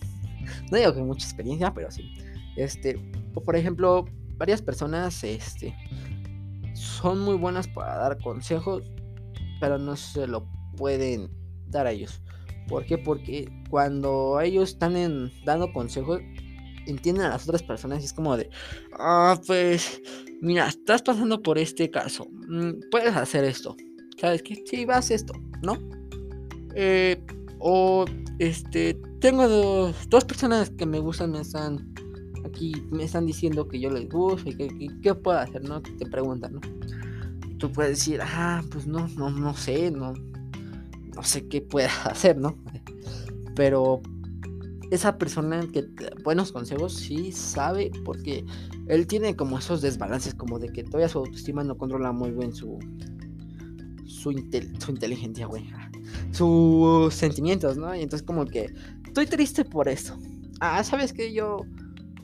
No 0.70 0.78
digo 0.78 0.94
que 0.94 1.02
mucha 1.02 1.26
experiencia, 1.26 1.72
pero 1.74 1.90
sí. 1.90 2.14
Este, 2.56 2.98
por 3.44 3.56
ejemplo, 3.56 4.06
varias 4.38 4.62
personas, 4.62 5.22
este, 5.22 5.74
son 6.72 7.20
muy 7.20 7.36
buenas 7.36 7.68
para 7.68 7.96
dar 7.98 8.18
consejos, 8.18 8.90
pero 9.60 9.76
no 9.76 9.96
se 9.96 10.26
lo 10.26 10.48
pueden 10.76 11.30
dar 11.66 11.86
a 11.86 11.92
ellos. 11.92 12.22
¿Por 12.68 12.84
qué? 12.86 12.98
Porque 12.98 13.50
cuando 13.70 14.40
ellos 14.40 14.70
están 14.70 15.30
dando 15.44 15.72
consejos, 15.72 16.20
entienden 16.86 17.26
a 17.26 17.30
las 17.30 17.44
otras 17.44 17.62
personas 17.62 18.02
y 18.02 18.06
es 18.06 18.12
como 18.12 18.36
de, 18.36 18.48
ah, 18.98 19.40
pues, 19.46 20.00
mira, 20.40 20.68
estás 20.68 21.02
pasando 21.02 21.42
por 21.42 21.58
este 21.58 21.90
caso, 21.90 22.26
mm, 22.48 22.90
puedes 22.90 23.14
hacer 23.16 23.44
esto, 23.44 23.76
¿sabes 24.18 24.42
qué? 24.42 24.62
Sí, 24.66 24.84
vas 24.84 25.10
esto, 25.10 25.34
¿no? 25.62 25.78
Eh, 26.74 27.22
o, 27.58 28.04
este, 28.38 28.94
tengo 29.20 29.46
dos, 29.48 30.24
personas 30.24 30.70
que 30.70 30.86
me 30.86 30.98
gustan, 30.98 31.32
me 31.32 31.40
están 31.40 31.94
aquí, 32.44 32.74
me 32.90 33.04
están 33.04 33.26
diciendo 33.26 33.66
que 33.68 33.80
yo 33.80 33.90
les 33.90 34.08
gusto 34.08 34.50
y 34.50 35.00
que, 35.00 35.14
puedo 35.14 35.38
hacer, 35.38 35.64
¿no? 35.64 35.80
Te 35.80 36.06
preguntan, 36.06 36.54
¿no? 36.54 36.60
Tú 37.58 37.70
puedes 37.72 37.98
decir, 37.98 38.20
ah, 38.22 38.62
pues 38.70 38.86
no, 38.86 39.08
no, 39.16 39.30
no 39.30 39.54
sé, 39.54 39.90
no, 39.90 40.12
no 41.14 41.22
sé 41.22 41.46
qué 41.48 41.60
pueda 41.60 41.90
hacer, 42.04 42.36
¿no? 42.36 42.56
Pero 43.54 44.00
esa 44.90 45.18
persona 45.18 45.66
que 45.72 45.86
buenos 46.22 46.52
consejos 46.52 46.94
sí 46.94 47.32
sabe 47.32 47.90
porque 48.04 48.44
él 48.86 49.06
tiene 49.06 49.34
como 49.34 49.58
esos 49.58 49.80
desbalances 49.80 50.34
como 50.34 50.58
de 50.58 50.68
que 50.68 50.84
todavía 50.84 51.08
su 51.08 51.18
autoestima 51.18 51.64
no 51.64 51.76
controla 51.76 52.12
muy 52.12 52.30
bien 52.30 52.54
su 52.54 52.78
su, 54.06 54.32
su 54.78 54.90
inteligencia, 54.90 55.46
güey. 55.46 55.70
Sus 56.32 57.14
sentimientos, 57.14 57.76
¿no? 57.76 57.94
Y 57.94 58.02
entonces 58.02 58.26
como 58.26 58.44
que 58.46 58.72
estoy 59.06 59.26
triste 59.26 59.64
por 59.64 59.88
eso. 59.88 60.18
Ah, 60.60 60.82
sabes 60.84 61.12
que 61.12 61.32
yo 61.32 61.58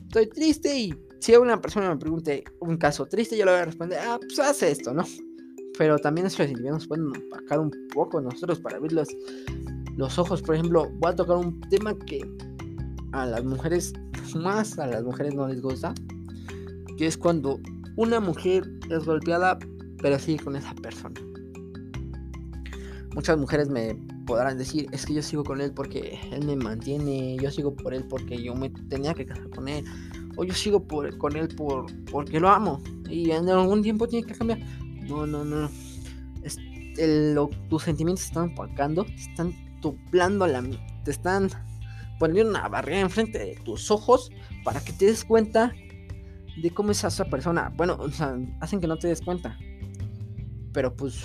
estoy 0.03 0.27
triste 0.27 0.77
y 0.77 0.93
si 1.19 1.35
una 1.35 1.61
persona 1.61 1.89
me 1.89 1.97
pregunte 1.97 2.43
un 2.59 2.77
caso 2.77 3.05
triste, 3.05 3.37
yo 3.37 3.45
le 3.45 3.51
voy 3.51 3.61
a 3.61 3.65
responder, 3.65 3.99
ah, 3.99 4.19
pues 4.19 4.39
hace 4.39 4.71
esto, 4.71 4.93
¿no? 4.93 5.03
Pero 5.77 5.97
también 5.97 6.23
nuestros 6.23 6.47
sentimientos 6.47 6.87
pueden 6.87 7.07
opacar 7.07 7.59
un 7.59 7.71
poco 7.93 8.21
nosotros 8.21 8.59
para 8.59 8.77
abrir 8.77 8.93
los 8.93 10.19
ojos. 10.19 10.41
Por 10.41 10.55
ejemplo, 10.55 10.89
voy 10.99 11.11
a 11.11 11.15
tocar 11.15 11.37
un 11.37 11.59
tema 11.61 11.97
que 11.97 12.21
a 13.13 13.25
las 13.25 13.43
mujeres, 13.43 13.93
más 14.35 14.77
a 14.79 14.87
las 14.87 15.03
mujeres 15.03 15.33
no 15.33 15.47
les 15.47 15.61
gusta, 15.61 15.93
que 16.97 17.07
es 17.07 17.17
cuando 17.17 17.59
una 17.95 18.19
mujer 18.19 18.69
es 18.89 19.05
golpeada, 19.05 19.59
pero 20.01 20.17
sigue 20.19 20.43
con 20.43 20.55
esa 20.55 20.73
persona. 20.75 21.19
Muchas 23.13 23.37
mujeres 23.37 23.69
me 23.69 23.95
podrán 24.25 24.57
decir, 24.57 24.87
es 24.91 25.05
que 25.05 25.13
yo 25.15 25.21
sigo 25.21 25.43
con 25.43 25.59
él 25.59 25.73
porque 25.73 26.17
él 26.31 26.45
me 26.45 26.55
mantiene, 26.55 27.35
yo 27.37 27.51
sigo 27.51 27.75
por 27.75 27.93
él 27.93 28.05
porque 28.09 28.41
yo 28.41 28.55
me 28.55 28.69
tenía 28.69 29.13
que 29.13 29.25
casar 29.25 29.49
con 29.49 29.67
él, 29.67 29.83
o 30.37 30.45
yo 30.45 30.53
sigo 30.53 30.87
por, 30.87 31.17
con 31.17 31.35
él 31.35 31.49
por, 31.49 31.85
porque 32.09 32.39
lo 32.39 32.47
amo, 32.49 32.81
y 33.09 33.31
en 33.31 33.49
algún 33.49 33.81
tiempo 33.81 34.07
tiene 34.07 34.25
que 34.25 34.33
cambiar. 34.33 34.59
No, 35.11 35.27
no, 35.27 35.43
no. 35.43 35.69
tus 37.69 37.83
sentimientos 37.83 38.25
están 38.25 38.51
opacando, 38.53 39.03
te 39.03 39.15
están 39.15 39.53
tuplando 39.81 40.47
la... 40.47 40.63
te 41.03 41.11
están 41.11 41.49
poner 42.17 42.45
una 42.45 42.67
barrera 42.67 42.99
enfrente 42.99 43.39
de 43.39 43.55
tus 43.65 43.89
ojos 43.89 44.31
para 44.63 44.79
que 44.79 44.93
te 44.93 45.05
des 45.05 45.25
cuenta 45.25 45.73
de 46.61 46.69
cómo 46.69 46.91
es 46.91 47.03
esa 47.03 47.25
persona. 47.25 47.73
Bueno, 47.75 47.97
o 47.99 48.09
sea, 48.11 48.37
hacen 48.59 48.79
que 48.79 48.87
no 48.87 48.97
te 48.97 49.07
des 49.07 49.21
cuenta. 49.21 49.57
Pero 50.71 50.95
pues 50.95 51.23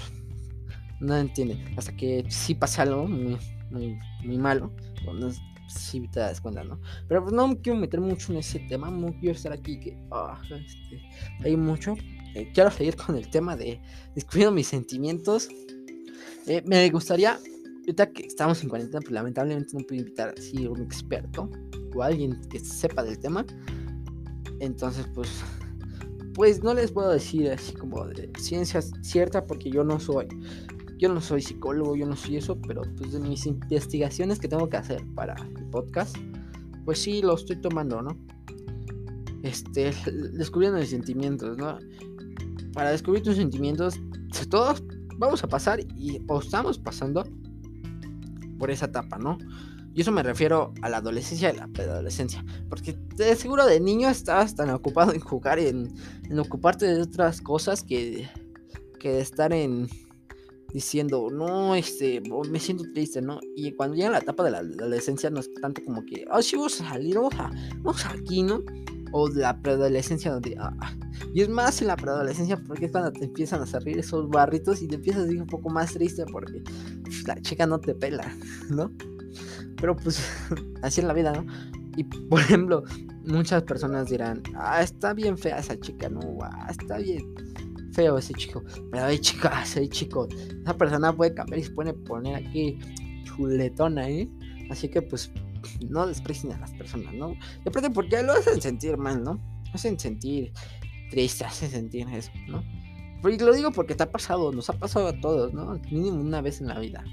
no 1.00 1.14
entiende. 1.16 1.62
Hasta 1.76 1.95
que 1.95 2.25
sí 2.31 2.55
pasa 2.55 2.83
algo 2.83 3.07
muy, 3.07 3.37
muy, 3.71 3.99
muy 4.25 4.38
malo. 4.38 4.73
Cuando 5.05 5.31
sí 5.69 6.09
te 6.09 6.21
das 6.21 6.40
cuenta, 6.40 6.64
¿no? 6.64 6.81
Pero 7.09 7.23
pues 7.23 7.35
no 7.35 7.47
me 7.49 7.61
quiero 7.61 7.78
meter 7.78 8.00
mucho 8.00 8.33
en 8.33 8.38
ese 8.38 8.61
tema. 8.61 8.90
No 8.90 9.12
quiero 9.21 9.37
estar 9.37 9.52
aquí 9.52 9.78
que 9.78 9.99
ah, 10.11 10.40
este, 10.45 11.02
hay 11.45 11.57
mucho. 11.57 11.95
Eh, 12.37 12.50
quiero 12.52 12.71
seguir 12.71 12.97
con 12.97 13.16
el 13.16 13.31
tema 13.31 13.57
de 13.57 13.81
descubriendo 14.14 14.52
mis 14.52 14.66
sentimientos. 14.66 15.49
Eh, 16.47 16.62
me 16.66 16.90
gustaría 16.90 17.40
ahorita 17.81 18.11
que 18.12 18.26
estamos 18.26 18.62
en 18.62 18.69
cuarentena, 18.69 19.00
pues 19.00 19.12
lamentablemente 19.12 19.71
no 19.73 19.81
puedo 19.87 20.02
invitar 20.02 20.35
así 20.37 20.66
un 20.66 20.83
experto 20.83 21.50
o 21.95 22.02
alguien 22.02 22.38
que 22.50 22.61
sepa 22.61 23.02
del 23.02 23.19
tema. 23.19 23.47
Entonces, 24.61 25.07
pues, 25.14 25.31
pues 26.35 26.62
no 26.62 26.75
les 26.75 26.93
puedo 26.93 27.11
decir 27.11 27.50
así 27.50 27.73
como 27.73 28.05
de 28.05 28.31
ciencia 28.38 28.83
cierta 28.83 29.47
porque 29.47 29.71
yo 29.71 29.83
no 29.83 29.99
soy, 29.99 30.26
yo 30.99 31.09
no 31.09 31.23
soy 31.23 31.40
psicólogo, 31.40 31.97
yo 31.97 32.05
no 32.05 32.16
soy 32.16 32.37
eso, 32.37 32.61
pero 32.61 32.83
pues 32.99 33.12
de 33.12 33.21
mis 33.21 33.47
investigaciones 33.47 34.38
que 34.40 34.49
tengo 34.49 34.69
que 34.69 34.76
hacer 34.76 35.02
para 35.14 35.37
el 35.57 35.64
podcast, 35.71 36.14
pues 36.85 36.99
sí 36.99 37.23
lo 37.23 37.35
estoy 37.35 37.57
tomando, 37.57 38.02
¿no? 38.02 38.14
Este, 39.43 39.95
descubriendo 40.35 40.78
mis 40.81 40.90
sentimientos, 40.90 41.57
¿no? 41.57 41.78
Para 42.76 42.90
descubrir 42.90 43.23
tus 43.23 43.37
sentimientos, 43.37 43.99
todos 44.50 44.85
vamos 45.16 45.42
a 45.42 45.49
pasar 45.49 45.80
y 45.97 46.21
estamos 46.42 46.78
pasando 46.78 47.26
por 48.59 48.71
esa 48.71 48.85
etapa, 48.85 49.16
¿no? 49.16 49.38
Y 49.95 50.02
eso 50.02 50.12
me 50.12 50.23
refiero 50.23 50.75
a 50.83 50.90
la 50.90 50.99
adolescencia 50.99 51.50
y 51.50 51.56
la 51.56 51.68
preadolescencia. 51.68 52.45
Porque 52.68 52.95
de 53.16 53.35
seguro 53.35 53.64
de 53.64 53.80
niño 53.80 54.11
estabas 54.11 54.54
tan 54.54 54.68
ocupado 54.68 55.14
en 55.14 55.21
jugar 55.21 55.59
y 55.59 55.68
en, 55.68 56.38
ocuparte 56.38 56.85
de 56.85 57.00
otras 57.00 57.40
cosas 57.40 57.83
que, 57.83 58.28
que 59.00 59.11
de 59.11 59.21
estar 59.23 59.54
en 59.54 59.88
diciendo, 60.75 61.28
no, 61.33 61.75
este, 61.75 62.21
me 62.50 62.61
siento 62.61 62.85
triste, 62.92 63.23
¿no? 63.23 63.40
Y 63.56 63.73
cuando 63.73 63.97
llega 63.97 64.11
la 64.11 64.18
etapa 64.18 64.45
de 64.45 64.50
la 64.50 64.59
adolescencia 64.59 65.30
no 65.30 65.40
es 65.40 65.50
tanto 65.54 65.83
como 65.83 66.04
que, 66.04 66.26
oh, 66.30 66.42
sí, 66.42 66.56
vamos 66.56 66.78
a 66.83 66.90
salir, 66.90 67.14
vamos, 67.16 67.35
a, 67.37 67.50
vamos 67.78 68.04
aquí, 68.04 68.42
¿no? 68.42 68.62
O 69.13 69.29
la 69.29 69.61
preadolescencia 69.61 70.33
donde, 70.33 70.57
ah, 70.59 70.75
ah. 70.81 70.93
y 71.33 71.43
es 71.43 71.49
más 71.49 71.81
en 71.81 71.89
la 71.89 71.97
preadolescencia 71.97 72.57
porque 72.57 72.87
es 72.87 72.93
cuando 72.93 73.13
te 73.13 73.25
empiezan 73.25 73.63
a 73.63 73.67
salir 73.67 73.99
esos 73.99 74.29
barritos 74.29 74.83
y 74.83 74.89
te 74.89 74.97
empiezas 74.97 75.29
a 75.29 75.33
ir 75.33 75.41
un 75.41 75.47
poco 75.47 75.69
más 75.71 75.93
triste 75.93 76.25
porque 76.31 76.63
la 77.27 77.41
chica 77.41 77.67
no 77.67 77.79
te 77.79 77.95
pela, 77.95 78.35
¿no? 78.69 78.91
Pero 79.77 79.97
pues 79.97 80.21
así 80.83 81.01
es 81.01 81.07
la 81.07 81.13
vida, 81.13 81.33
¿no? 81.33 81.47
Y 81.97 82.05
por 82.05 82.41
ejemplo, 82.41 82.85
muchas 83.25 83.63
personas 83.63 84.09
dirán, 84.11 84.43
ah, 84.55 84.83
está 84.83 85.15
bien 85.15 85.39
fea 85.39 85.59
esa 85.59 85.79
chica, 85.79 86.09
no, 86.09 86.21
ah, 86.43 86.67
está 86.71 86.99
bien 86.99 87.35
feo 87.93 88.19
ese 88.19 88.35
chico. 88.35 88.63
Pero 88.93 89.05
hay 89.05 89.19
chicas, 89.19 89.77
hay 89.77 89.89
chicos. 89.89 90.29
Esa 90.63 90.77
persona 90.77 91.17
puede 91.17 91.35
cambiar 91.35 91.59
y 91.59 91.65
se 91.65 91.71
puede 91.71 91.95
poner 91.95 92.37
aquí 92.37 92.79
chuletona, 93.25 94.09
¿eh? 94.09 94.29
Así 94.71 94.89
que 94.89 95.01
pues 95.03 95.33
no 95.88 96.06
desprecien 96.06 96.52
a 96.52 96.58
las 96.58 96.73
personas, 96.73 97.14
¿no? 97.14 97.35
De 97.64 97.70
pronto 97.70 97.92
porque 97.92 98.23
lo 98.23 98.32
hacen 98.32 98.61
sentir 98.61 98.96
mal, 98.96 99.23
¿no? 99.23 99.40
Hacen 99.73 99.99
sentir 99.99 100.52
triste, 101.11 101.44
hacen 101.44 101.70
sentir 101.70 102.08
eso, 102.08 102.30
¿no? 102.49 102.62
Y 103.28 103.38
lo 103.38 103.52
digo 103.52 103.73
porque 103.73 103.94
te 103.94 104.04
ha 104.04 104.11
pasado, 104.11 104.52
nos 104.52 104.70
ha 104.70 104.75
pasado 104.75 105.08
a 105.08 105.20
todos, 105.20 105.52
¿no? 105.52 105.80
Mínimo 105.90 106.20
una 106.20 106.40
vez 106.40 106.61
en 106.61 106.68
la 106.68 106.78
vida. 106.78 107.04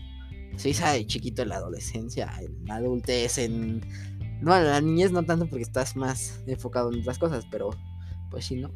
Se 0.57 0.73
sabe 0.73 1.07
chiquito 1.07 1.41
en 1.41 1.49
la 1.49 1.55
adolescencia, 1.55 2.31
en 2.39 2.65
la 2.65 2.75
adultez, 2.75 3.37
en... 3.39 3.81
No, 4.41 4.55
en 4.55 4.65
la 4.65 4.81
niñez 4.81 5.11
no 5.11 5.23
tanto 5.23 5.47
porque 5.47 5.63
estás 5.63 5.95
más 5.95 6.43
enfocado 6.45 6.91
en 6.91 6.99
otras 6.99 7.17
cosas, 7.17 7.47
pero 7.49 7.71
pues 8.29 8.45
sí, 8.45 8.57
¿no? 8.57 8.69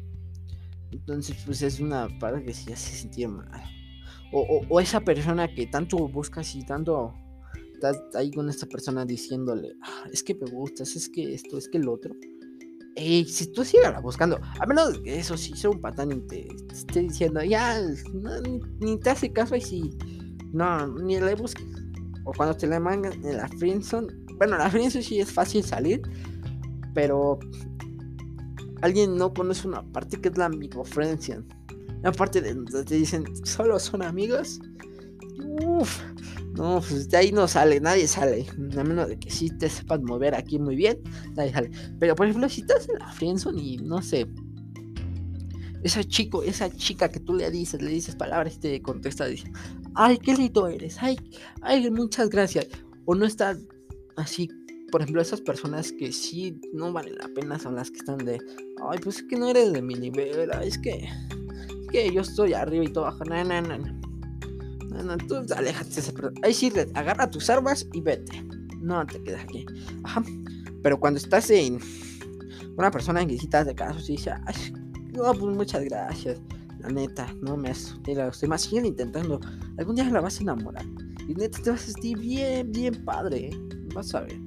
Entonces, 0.90 1.36
pues 1.44 1.62
es 1.62 1.78
una 1.78 2.08
parte 2.18 2.44
que 2.44 2.54
sí 2.54 2.72
hace 2.72 2.96
sentir 2.96 3.28
mal. 3.28 3.62
O, 4.32 4.62
o, 4.68 4.80
esa 4.80 5.00
persona 5.00 5.52
que 5.54 5.66
tanto 5.66 5.96
buscas 6.08 6.54
y 6.54 6.64
tanto 6.64 7.14
estás 7.78 7.96
ahí 8.14 8.30
con 8.32 8.48
esta 8.48 8.66
persona 8.66 9.04
diciéndole, 9.04 9.76
ah, 9.82 10.04
es 10.12 10.22
que 10.22 10.34
me 10.34 10.50
gustas, 10.50 10.96
es 10.96 11.08
que 11.08 11.34
esto, 11.34 11.58
es 11.58 11.68
que 11.68 11.78
el 11.78 11.88
otro. 11.88 12.14
Ey, 12.96 13.24
si 13.24 13.52
tú 13.52 13.64
sigues 13.64 13.90
buscando, 14.02 14.40
a 14.58 14.66
menos 14.66 14.98
que 14.98 15.20
eso 15.20 15.36
sí 15.36 15.52
sea 15.54 15.70
un 15.70 15.80
patán 15.80 16.10
y 16.10 16.20
te, 16.26 16.48
esté 16.72 17.00
diciendo, 17.00 17.42
ya, 17.44 17.80
ni, 18.80 18.98
te 18.98 19.10
hace 19.10 19.32
caso 19.32 19.54
y 19.54 19.60
si, 19.60 19.96
no, 20.52 20.88
ni 20.88 21.20
le 21.20 21.36
busques. 21.36 21.64
O 22.24 22.32
cuando 22.32 22.56
te 22.56 22.66
le 22.66 22.80
mangan 22.80 23.12
en 23.24 23.36
la 23.36 23.48
friendzone, 23.48 24.08
bueno, 24.36 24.58
la 24.58 24.68
friendzone 24.68 25.04
sí 25.04 25.20
es 25.20 25.32
fácil 25.32 25.62
salir, 25.62 26.02
pero 26.94 27.38
alguien 28.82 29.16
no 29.16 29.32
conoce 29.32 29.68
una 29.68 29.82
parte 29.92 30.20
que 30.20 30.28
es 30.28 30.36
la 30.36 30.46
amigo 30.46 30.84
friendzone. 30.84 31.44
Una 32.00 32.12
parte 32.12 32.40
de 32.40 32.54
donde 32.54 32.84
te 32.84 32.96
dicen, 32.96 33.24
solo 33.46 33.78
son 33.78 34.02
amigos. 34.02 34.60
Uff, 35.62 36.00
no, 36.58 36.80
pues 36.80 37.08
de 37.08 37.16
ahí 37.16 37.32
no 37.32 37.46
sale, 37.46 37.80
nadie 37.80 38.08
sale. 38.08 38.44
A 38.76 38.84
menos 38.84 39.08
de 39.08 39.18
que 39.18 39.30
sí 39.30 39.48
te 39.50 39.70
sepas 39.70 40.00
mover 40.02 40.34
aquí 40.34 40.58
muy 40.58 40.74
bien, 40.74 40.98
nadie 41.36 41.52
sale. 41.52 41.70
Pero 42.00 42.16
por 42.16 42.26
ejemplo, 42.26 42.48
si 42.48 42.62
estás 42.62 42.88
en 42.88 42.98
la 42.98 43.12
friendzone 43.12 43.62
y 43.62 43.76
no 43.78 44.02
sé, 44.02 44.26
esa 45.84 46.02
chico, 46.02 46.42
esa 46.42 46.68
chica 46.70 47.08
que 47.08 47.20
tú 47.20 47.34
le 47.34 47.48
dices, 47.52 47.80
le 47.80 47.90
dices 47.90 48.16
palabras 48.16 48.56
y 48.56 48.58
te 48.58 48.82
contesta, 48.82 49.26
dice, 49.26 49.52
ay, 49.94 50.18
qué 50.18 50.34
lindo 50.34 50.66
eres, 50.66 50.96
ay, 51.00 51.16
ay, 51.62 51.88
muchas 51.90 52.28
gracias. 52.28 52.66
O 53.04 53.14
no 53.14 53.24
está 53.24 53.56
así, 54.16 54.50
por 54.90 55.02
ejemplo, 55.02 55.22
esas 55.22 55.40
personas 55.40 55.92
que 55.92 56.10
sí 56.10 56.60
no 56.72 56.92
valen 56.92 57.18
la 57.18 57.28
pena 57.28 57.58
son 57.60 57.76
las 57.76 57.92
que 57.92 57.98
están 57.98 58.18
de, 58.18 58.40
ay, 58.90 58.98
pues 59.02 59.18
es 59.18 59.22
que 59.22 59.36
no 59.36 59.48
eres 59.48 59.72
de 59.72 59.80
mi 59.80 59.94
nivel, 59.94 60.50
es 60.64 60.76
que, 60.78 60.90
es 60.90 61.88
que 61.92 62.12
yo 62.12 62.22
estoy 62.22 62.54
arriba 62.54 62.84
y 62.84 62.92
todo 62.92 63.06
abajo, 63.06 63.24
no, 63.24 63.44
no, 63.44 63.62
no. 63.62 63.97
No, 64.98 65.16
no, 65.16 65.16
tú 65.18 65.36
aléjate 65.54 66.02
Ahí 66.42 66.52
sí, 66.52 66.72
agarra 66.94 67.30
tus 67.30 67.48
armas 67.50 67.86
y 67.92 68.00
vete. 68.00 68.42
No 68.80 69.06
te 69.06 69.22
quedas 69.22 69.44
aquí. 69.44 69.64
Ajá. 70.02 70.22
Pero 70.82 70.98
cuando 70.98 71.18
estás 71.18 71.50
en 71.50 71.78
una 72.76 72.90
persona 72.90 73.22
en 73.22 73.28
visitas 73.28 73.66
de 73.66 73.74
casos 73.74 74.08
y 74.08 74.12
dice, 74.12 74.32
ay, 74.46 74.72
no, 75.12 75.32
pues 75.34 75.56
muchas 75.56 75.84
gracias. 75.84 76.40
La 76.80 76.88
neta, 76.88 77.32
no 77.42 77.56
me 77.56 77.70
has. 77.70 77.96
Te 78.04 78.14
la 78.14 78.28
estoy 78.28 78.48
más. 78.48 78.62
Sigue 78.62 78.86
intentando. 78.86 79.40
Algún 79.78 79.96
día 79.96 80.08
la 80.10 80.20
vas 80.20 80.38
a 80.38 80.42
enamorar. 80.42 80.84
Y 81.26 81.34
neta, 81.34 81.60
te 81.62 81.70
vas 81.70 81.82
a 81.82 81.92
sentir 81.92 82.18
bien, 82.18 82.70
bien 82.72 83.04
padre. 83.04 83.48
¿eh? 83.48 83.58
Vas 83.94 84.14
a 84.14 84.20
ver. 84.20 84.38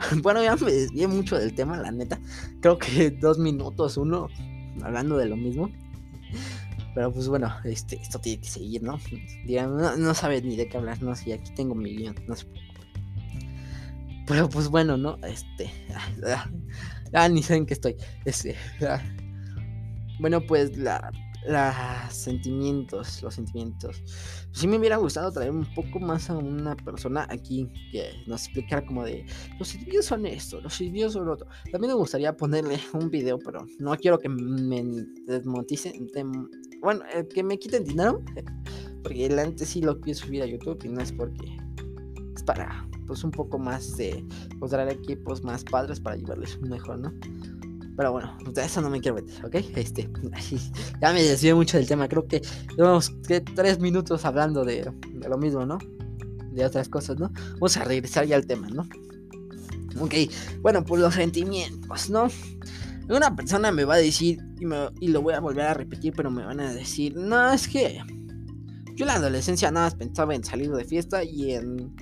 bueno, 0.22 0.42
ya 0.42 0.56
me 0.56 0.72
desvié 0.72 1.06
mucho 1.06 1.38
del 1.38 1.54
tema, 1.54 1.76
la 1.78 1.90
neta. 1.90 2.20
Creo 2.60 2.78
que 2.78 3.10
dos 3.10 3.38
minutos, 3.38 3.96
uno, 3.96 4.28
hablando 4.82 5.16
de 5.16 5.26
lo 5.26 5.36
mismo. 5.36 5.70
Pero 6.94 7.12
pues 7.12 7.28
bueno, 7.28 7.54
este, 7.64 7.96
esto 7.96 8.18
tiene 8.18 8.42
que 8.42 8.48
seguir, 8.48 8.82
¿no? 8.82 8.98
no, 9.46 9.96
no 9.96 10.14
sabes 10.14 10.42
ni 10.42 10.56
de 10.56 10.68
qué 10.68 10.76
hablar, 10.76 11.00
no 11.02 11.14
sé, 11.14 11.32
aquí 11.34 11.52
tengo 11.54 11.74
mi 11.74 11.96
guion, 11.96 12.16
no 12.26 12.34
sé. 12.34 12.46
Pero 14.26 14.48
pues 14.48 14.68
bueno, 14.68 14.96
¿no? 14.96 15.16
Este. 15.24 15.70
Ah, 17.12 17.28
ni 17.28 17.42
saben 17.42 17.66
que 17.66 17.74
estoy. 17.74 17.96
Este. 18.24 18.54
Ah. 18.80 19.00
Bueno, 20.20 20.40
pues 20.40 20.76
la 20.76 21.10
los 21.46 22.14
sentimientos, 22.14 23.22
los 23.22 23.34
sentimientos. 23.34 24.02
Sí 24.52 24.66
me 24.68 24.78
hubiera 24.78 24.96
gustado 24.96 25.32
traer 25.32 25.50
un 25.50 25.66
poco 25.74 26.00
más 26.00 26.28
a 26.30 26.36
una 26.36 26.76
persona 26.76 27.26
aquí 27.30 27.68
que 27.92 28.10
nos 28.26 28.44
explicara 28.44 28.84
como 28.84 29.04
de 29.04 29.24
los 29.58 29.68
sentimientos 29.68 30.06
son 30.06 30.26
esto, 30.26 30.60
los 30.60 30.74
sentimientos 30.74 31.14
son 31.14 31.26
lo 31.26 31.32
otro. 31.32 31.46
También 31.72 31.92
me 31.92 31.98
gustaría 31.98 32.36
ponerle 32.36 32.78
un 32.92 33.10
video, 33.10 33.38
pero 33.38 33.66
no 33.78 33.96
quiero 33.96 34.18
que 34.18 34.28
me 34.28 34.82
desmonticen, 35.26 36.08
bueno, 36.80 37.02
eh, 37.14 37.26
que 37.26 37.42
me 37.42 37.58
quiten 37.58 37.84
dinero, 37.84 38.22
porque 39.02 39.26
antes 39.26 39.68
sí 39.68 39.80
lo 39.80 40.00
quiero 40.00 40.18
subir 40.18 40.42
a 40.42 40.46
YouTube 40.46 40.84
y 40.84 40.88
no 40.88 41.00
es 41.00 41.12
porque 41.12 41.56
es 42.36 42.42
para 42.42 42.86
pues 43.06 43.24
un 43.24 43.32
poco 43.32 43.58
más 43.58 43.96
de 43.96 44.24
pues, 44.60 44.70
traer 44.70 44.88
equipos 44.90 45.42
más 45.42 45.64
padres 45.64 45.98
para 45.98 46.14
llevarles 46.14 46.60
mejor, 46.60 47.00
¿no? 47.00 47.12
Pero 48.00 48.12
bueno, 48.12 48.34
de 48.54 48.64
eso 48.64 48.80
no 48.80 48.88
me 48.88 48.98
quiero 48.98 49.16
meter, 49.16 49.44
¿ok? 49.44 49.56
Este, 49.76 50.08
ya 51.02 51.12
me 51.12 51.22
desvié 51.22 51.52
mucho 51.52 51.76
del 51.76 51.86
tema. 51.86 52.08
Creo 52.08 52.26
que 52.26 52.40
llevamos 52.74 53.12
tres 53.54 53.78
minutos 53.78 54.24
hablando 54.24 54.64
de, 54.64 54.90
lo 55.28 55.36
mismo, 55.36 55.66
¿no? 55.66 55.76
De 56.50 56.64
otras 56.64 56.88
cosas, 56.88 57.18
¿no? 57.18 57.30
Vamos 57.56 57.76
a 57.76 57.84
regresar 57.84 58.24
ya 58.24 58.36
al 58.36 58.46
tema, 58.46 58.70
¿no? 58.70 58.88
Ok, 60.00 60.14
bueno, 60.62 60.82
pues 60.82 61.02
los 61.02 61.12
sentimientos, 61.12 62.08
¿no? 62.08 62.28
Una 63.10 63.36
persona 63.36 63.70
me 63.70 63.84
va 63.84 63.96
a 63.96 63.98
decir, 63.98 64.38
y, 64.58 64.64
y 65.04 65.08
lo 65.08 65.20
voy 65.20 65.34
a 65.34 65.40
volver 65.40 65.66
a 65.66 65.74
repetir, 65.74 66.14
pero 66.16 66.30
me 66.30 66.42
van 66.42 66.60
a 66.60 66.72
decir, 66.72 67.14
no, 67.18 67.52
es 67.52 67.68
que 67.68 67.98
yo 68.94 69.04
en 69.04 69.08
la 69.08 69.16
adolescencia 69.16 69.70
nada 69.70 69.88
más 69.88 69.94
pensaba 69.94 70.34
en 70.34 70.42
salir 70.42 70.70
de 70.70 70.86
fiesta 70.86 71.22
y 71.22 71.52
en 71.52 71.94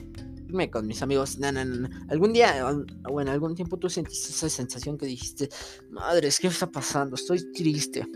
con 0.71 0.87
mis 0.87 1.02
amigos. 1.02 1.38
No, 1.38 1.52
no, 1.52 1.64
no. 1.64 1.88
Algún 2.09 2.33
día 2.33 2.67
o 3.09 3.21
en 3.21 3.28
algún 3.28 3.55
tiempo 3.55 3.76
tú 3.76 3.88
sentiste 3.88 4.31
esa 4.31 4.49
sensación 4.49 4.97
que 4.99 5.07
dijiste, 5.07 5.49
madre, 5.90 6.28
¿qué 6.40 6.47
está 6.47 6.71
pasando? 6.71 7.14
Estoy 7.14 7.50
triste. 7.52 8.07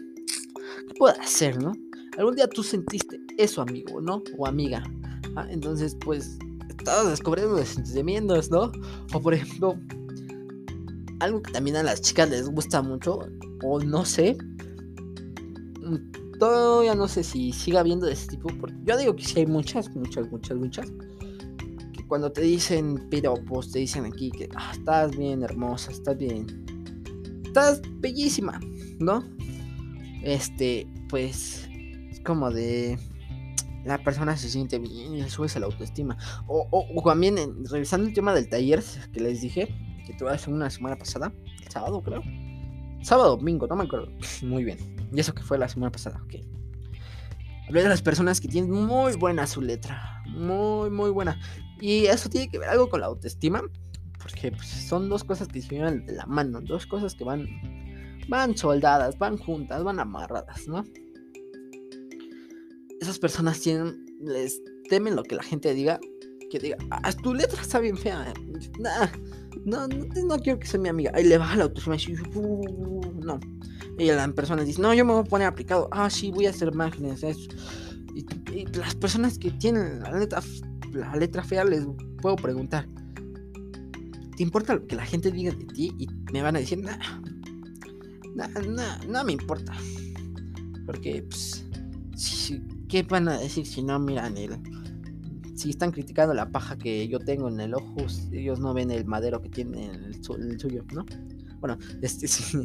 ¿Qué 0.88 0.94
puedo 0.98 1.14
hacer, 1.20 1.62
no? 1.62 1.72
Algún 2.18 2.36
día 2.36 2.48
tú 2.48 2.62
sentiste 2.62 3.20
eso, 3.38 3.62
amigo, 3.62 4.00
¿no? 4.00 4.22
O 4.36 4.46
amiga. 4.46 4.82
Ah, 5.36 5.46
entonces, 5.50 5.96
pues, 6.04 6.38
estabas 6.68 7.10
descubriendo 7.10 7.64
sentimientos, 7.64 8.50
¿no? 8.50 8.72
O 9.14 9.20
por 9.20 9.34
ejemplo, 9.34 9.78
algo 11.20 11.42
que 11.42 11.52
también 11.52 11.76
a 11.76 11.82
las 11.82 12.02
chicas 12.02 12.28
les 12.30 12.48
gusta 12.48 12.82
mucho, 12.82 13.20
o 13.64 13.80
no 13.80 14.04
sé. 14.04 14.36
Mm, 15.80 16.38
todavía 16.38 16.94
no 16.94 17.08
sé 17.08 17.22
si 17.22 17.52
siga 17.52 17.80
habiendo 17.80 18.06
de 18.06 18.12
ese 18.12 18.28
tipo, 18.28 18.48
porque 18.60 18.76
yo 18.84 18.98
digo 18.98 19.16
que 19.16 19.24
sí 19.24 19.40
hay 19.40 19.46
muchas, 19.46 19.94
muchas, 19.94 20.30
muchas, 20.30 20.58
muchas 20.58 20.92
cuando 22.12 22.30
te 22.30 22.42
dicen 22.42 23.08
piropos, 23.08 23.72
te 23.72 23.78
dicen 23.78 24.04
aquí 24.04 24.30
que 24.30 24.46
ah, 24.54 24.72
estás 24.74 25.16
bien 25.16 25.42
hermosa, 25.42 25.90
estás 25.90 26.18
bien, 26.18 26.44
estás 27.42 27.80
bellísima, 28.00 28.60
¿no? 28.98 29.24
Este, 30.22 30.86
pues 31.08 31.70
es 32.10 32.20
como 32.20 32.50
de 32.50 32.98
la 33.86 33.96
persona 34.04 34.36
se 34.36 34.50
siente 34.50 34.78
bien 34.78 35.14
y 35.14 35.22
le 35.22 35.30
subes 35.30 35.56
a 35.56 35.60
la 35.60 35.64
autoestima. 35.64 36.18
O, 36.48 37.02
también 37.02 37.64
revisando 37.64 38.06
el 38.06 38.12
tema 38.12 38.34
del 38.34 38.46
taller 38.46 38.84
que 39.10 39.20
les 39.20 39.40
dije, 39.40 39.74
que 40.06 40.12
tuve 40.12 40.32
hace 40.32 40.50
una 40.50 40.68
semana 40.68 40.96
pasada, 40.96 41.32
el 41.64 41.70
sábado 41.70 42.02
creo. 42.02 42.22
Sábado, 43.00 43.38
domingo, 43.38 43.66
no 43.68 43.76
me 43.76 43.84
acuerdo. 43.84 44.12
Muy 44.42 44.64
bien. 44.64 44.76
Y 45.10 45.18
eso 45.18 45.32
que 45.32 45.42
fue 45.44 45.56
la 45.56 45.66
semana 45.66 45.90
pasada, 45.90 46.20
ok. 46.24 46.44
Hablé 47.68 47.82
de 47.84 47.88
las 47.88 48.02
personas 48.02 48.38
que 48.38 48.48
tienen 48.48 48.70
muy 48.70 49.16
buena 49.16 49.46
su 49.46 49.62
letra. 49.62 50.11
Muy, 50.28 50.90
muy 50.90 51.10
buena. 51.10 51.38
Y 51.80 52.06
eso 52.06 52.28
tiene 52.28 52.48
que 52.48 52.58
ver 52.58 52.68
algo 52.68 52.88
con 52.88 53.00
la 53.00 53.06
autoestima, 53.06 53.62
porque 54.18 54.52
pues, 54.52 54.68
son 54.68 55.08
dos 55.08 55.24
cosas 55.24 55.48
que 55.48 55.60
se 55.60 55.68
llevan 55.68 56.06
de 56.06 56.12
la 56.12 56.26
mano, 56.26 56.60
dos 56.60 56.86
cosas 56.86 57.14
que 57.14 57.24
van, 57.24 57.46
van 58.28 58.56
soldadas, 58.56 59.18
van 59.18 59.36
juntas, 59.36 59.82
van 59.82 59.98
amarradas, 59.98 60.68
¿no? 60.68 60.84
Esas 63.00 63.18
personas 63.18 63.60
tienen, 63.60 64.06
les 64.20 64.60
temen 64.88 65.16
lo 65.16 65.24
que 65.24 65.34
la 65.34 65.42
gente 65.42 65.74
diga, 65.74 65.98
que 66.50 66.58
diga, 66.60 66.76
ah, 66.90 67.12
tu 67.12 67.34
letra 67.34 67.60
está 67.60 67.80
bien 67.80 67.96
fea, 67.96 68.32
no, 69.64 69.88
no, 69.88 70.38
quiero 70.38 70.58
que 70.58 70.66
sea 70.66 70.80
mi 70.80 70.88
amiga. 70.88 71.12
Ahí 71.14 71.24
le 71.24 71.38
baja 71.38 71.56
la 71.56 71.64
autoestima 71.64 71.96
uh, 72.34 73.20
no. 73.24 73.40
Y 73.98 74.06
la 74.06 74.28
persona 74.28 74.64
dice, 74.64 74.80
no, 74.80 74.92
yo 74.94 75.04
me 75.04 75.12
voy 75.12 75.22
a 75.22 75.24
poner 75.24 75.46
aplicado, 75.46 75.88
ah, 75.92 76.10
sí, 76.10 76.30
voy 76.30 76.46
a 76.46 76.50
hacer 76.50 76.68
imágenes, 76.72 77.22
Y, 78.14 78.26
las 78.76 78.94
personas 78.94 79.38
que 79.38 79.50
tienen 79.52 80.00
la 80.00 80.18
letra 80.18 80.42
la 80.92 81.16
letra 81.16 81.42
fea, 81.42 81.64
les 81.64 81.86
puedo 82.20 82.36
preguntar, 82.36 82.86
¿te 84.36 84.42
importa 84.42 84.74
lo 84.74 84.86
que 84.86 84.96
la 84.96 85.06
gente 85.06 85.30
diga 85.30 85.52
de 85.52 85.64
ti? 85.64 85.92
Y 85.98 86.06
me 86.32 86.42
van 86.42 86.56
a 86.56 86.58
decir, 86.60 86.78
no, 86.78 86.90
no 89.08 89.24
me 89.24 89.32
importa. 89.32 89.72
Porque, 90.86 91.22
pues, 91.22 91.64
¿qué 92.88 93.02
van 93.04 93.28
a 93.28 93.38
decir 93.38 93.66
si 93.66 93.82
no 93.82 93.98
miran 93.98 94.36
el... 94.36 94.58
Si 95.54 95.70
están 95.70 95.92
criticando 95.92 96.34
la 96.34 96.50
paja 96.50 96.76
que 96.76 97.06
yo 97.08 97.20
tengo 97.20 97.48
en 97.48 97.60
el 97.60 97.74
ojo, 97.74 97.96
ellos 98.32 98.58
no 98.58 98.74
ven 98.74 98.90
el 98.90 99.04
madero 99.04 99.40
que 99.40 99.48
tiene 99.48 99.86
el, 99.90 100.16
el 100.16 100.60
suyo, 100.60 100.84
¿no? 100.92 101.06
Bueno, 101.60 101.78
este 102.02 102.26
sí. 102.26 102.64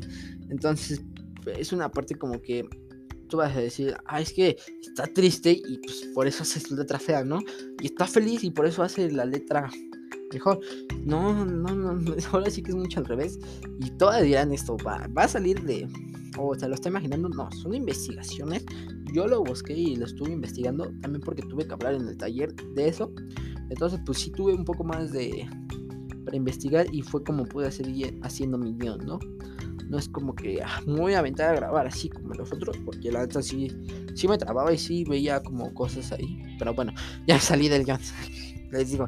Entonces, 0.49 1.03
es 1.45 1.71
una 1.71 1.89
parte 1.89 2.15
como 2.15 2.41
que 2.41 2.67
tú 3.27 3.37
vas 3.37 3.55
a 3.55 3.59
decir, 3.59 3.95
ah, 4.05 4.21
es 4.21 4.33
que 4.33 4.57
está 4.81 5.07
triste 5.07 5.51
y 5.51 5.77
pues 5.79 6.09
por 6.13 6.27
eso 6.27 6.43
hace 6.43 6.59
su 6.59 6.75
letra 6.75 6.99
fea, 6.99 7.23
¿no? 7.23 7.39
Y 7.81 7.87
está 7.87 8.07
feliz 8.07 8.43
y 8.43 8.51
por 8.51 8.65
eso 8.65 8.83
hace 8.83 9.11
la 9.11 9.25
letra 9.25 9.69
mejor. 10.33 10.59
No, 11.03 11.45
no, 11.45 11.75
no, 11.75 12.15
ahora 12.31 12.49
sí 12.49 12.61
que 12.61 12.71
es 12.71 12.77
mucho 12.77 12.99
al 12.99 13.05
revés. 13.05 13.39
Y 13.79 13.91
todas 13.91 14.23
dirán 14.23 14.51
esto, 14.51 14.77
va, 14.77 15.07
va 15.15 15.23
a 15.23 15.27
salir 15.27 15.61
de... 15.63 15.87
O 16.39 16.53
se 16.53 16.67
lo 16.67 16.75
está 16.75 16.89
imaginando, 16.89 17.29
no, 17.29 17.51
son 17.51 17.73
investigaciones. 17.73 18.63
Yo 19.13 19.27
lo 19.27 19.43
busqué 19.43 19.73
y 19.73 19.95
lo 19.95 20.05
estuve 20.05 20.31
investigando 20.31 20.91
también 21.01 21.21
porque 21.21 21.41
tuve 21.41 21.65
que 21.65 21.73
hablar 21.73 21.95
en 21.95 22.07
el 22.07 22.17
taller 22.17 22.53
de 22.75 22.87
eso. 22.87 23.11
Entonces, 23.69 23.99
pues 24.05 24.19
sí 24.19 24.31
tuve 24.31 24.53
un 24.53 24.63
poco 24.63 24.83
más 24.83 25.11
de... 25.11 25.49
para 26.27 26.35
investigar 26.35 26.85
y 26.93 27.03
fue 27.03 27.23
como 27.23 27.45
pude 27.45 27.71
seguir 27.71 28.19
haciendo 28.21 28.57
mi 28.57 28.73
guion, 28.73 29.05
¿no? 29.05 29.17
no 29.89 29.97
es 29.97 30.09
como 30.09 30.35
que 30.35 30.61
ah, 30.61 30.81
me 30.85 31.15
a 31.15 31.53
grabar 31.53 31.87
así 31.87 32.09
como 32.09 32.33
los 32.33 32.51
otros, 32.51 32.77
porque 32.83 33.09
la 33.11 33.21
neta 33.21 33.41
sí, 33.41 33.71
sí 34.13 34.27
me 34.27 34.37
trababa 34.37 34.73
y 34.73 34.77
sí 34.77 35.05
veía 35.05 35.41
como 35.41 35.73
cosas 35.73 36.11
ahí. 36.11 36.43
Pero 36.59 36.73
bueno, 36.73 36.91
ya 37.27 37.39
salí 37.39 37.69
del 37.69 37.85
guion. 37.85 37.99
Les 38.71 38.91
digo, 38.91 39.07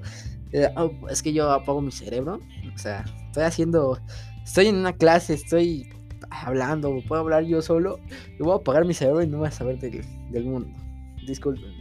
eh, 0.54 0.70
oh, 0.78 0.92
es 1.10 1.22
que 1.22 1.34
yo 1.34 1.52
apago 1.52 1.82
mi 1.82 1.92
cerebro. 1.92 2.40
O 2.74 2.78
sea, 2.78 3.04
estoy 3.28 3.44
haciendo, 3.44 4.00
estoy 4.46 4.68
en 4.68 4.78
una 4.78 4.94
clase, 4.94 5.34
estoy 5.34 5.90
hablando, 6.30 6.96
puedo 7.08 7.22
hablar 7.22 7.44
yo 7.44 7.62
solo. 7.62 8.00
Y 8.40 8.44
voy 8.44 8.54
a 8.54 8.56
apagar 8.56 8.86
mi 8.86 8.94
cerebro 8.94 9.22
y 9.22 9.28
no 9.28 9.40
voy 9.40 9.50
a 9.50 9.52
saber 9.52 9.80
del, 9.80 10.02
del 10.32 10.46
mundo. 10.46 10.70
Disculpen. 11.28 11.79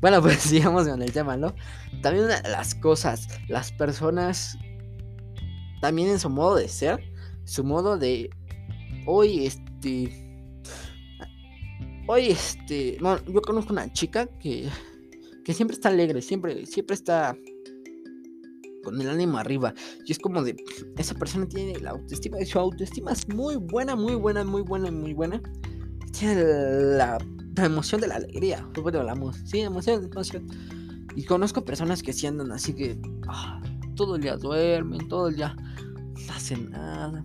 Bueno, 0.00 0.22
pues 0.22 0.38
sigamos 0.38 0.88
con 0.88 1.02
el 1.02 1.12
tema, 1.12 1.36
¿no? 1.36 1.54
También 2.02 2.28
las 2.28 2.74
cosas, 2.74 3.28
las 3.48 3.72
personas, 3.72 4.58
también 5.80 6.08
en 6.08 6.18
su 6.18 6.30
modo 6.30 6.56
de 6.56 6.68
ser, 6.68 7.00
su 7.44 7.64
modo 7.64 7.98
de 7.98 8.30
hoy 9.06 9.46
este 9.46 10.26
hoy 12.06 12.28
este 12.28 12.98
no, 13.00 13.24
yo 13.24 13.40
conozco 13.40 13.72
una 13.72 13.92
chica 13.92 14.26
que 14.26 14.68
que 15.44 15.54
siempre 15.54 15.74
está 15.74 15.88
alegre 15.88 16.20
siempre 16.20 16.66
siempre 16.66 16.94
está 16.94 17.36
con 18.82 19.00
el 19.00 19.08
ánimo 19.08 19.38
arriba 19.38 19.74
y 20.04 20.12
es 20.12 20.18
como 20.18 20.42
de 20.42 20.56
esa 20.98 21.14
persona 21.14 21.46
tiene 21.46 21.78
la 21.80 21.90
autoestima 21.90 22.44
su 22.44 22.58
autoestima 22.58 23.12
es 23.12 23.28
muy 23.28 23.56
buena 23.56 23.96
muy 23.96 24.16
buena 24.16 24.44
muy 24.44 24.62
buena 24.62 24.90
muy 24.90 25.14
buena 25.14 25.40
tiene 26.18 26.42
la, 26.96 27.18
emoción 27.56 28.00
de 28.00 28.08
la 28.08 28.16
alegría 28.16 28.66
bueno, 28.82 29.02
la 29.02 29.14
sí 29.44 29.60
emoción 29.60 30.04
emoción 30.04 30.46
y 31.16 31.24
conozco 31.24 31.64
personas 31.64 32.02
que 32.02 32.12
sí 32.12 32.26
andan 32.26 32.52
así 32.52 32.74
que 32.74 33.00
ah, 33.28 33.60
todo 33.94 34.16
el 34.16 34.22
día 34.22 34.36
duermen 34.36 35.08
todo 35.08 35.28
el 35.28 35.36
día 35.36 35.56
no 36.26 36.32
hacen 36.34 36.70
nada. 36.70 37.24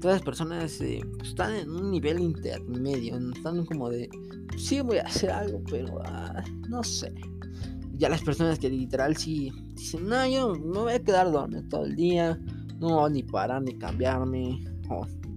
Todas 0.00 0.16
las 0.16 0.22
personas 0.22 0.80
eh, 0.80 1.00
pues, 1.16 1.30
están 1.30 1.54
en 1.54 1.70
un 1.70 1.90
nivel 1.90 2.20
intermedio, 2.20 3.18
están 3.32 3.64
como 3.66 3.88
de, 3.88 4.08
sí 4.56 4.80
voy 4.80 4.98
a 4.98 5.02
hacer 5.02 5.30
algo, 5.30 5.62
pero 5.70 6.00
ah, 6.04 6.42
no 6.68 6.82
sé. 6.82 7.14
Ya 7.94 8.08
las 8.08 8.22
personas 8.22 8.58
que 8.58 8.68
literal 8.68 9.16
sí 9.16 9.52
dicen, 9.74 10.08
no, 10.08 10.26
yo 10.26 10.54
me 10.54 10.78
voy 10.78 10.92
a 10.94 11.02
quedar 11.02 11.30
dormido 11.30 11.62
todo 11.68 11.84
el 11.84 11.94
día, 11.94 12.38
no 12.80 13.08
ni 13.08 13.22
parar 13.22 13.62
ni 13.62 13.78
cambiarme, 13.78 14.64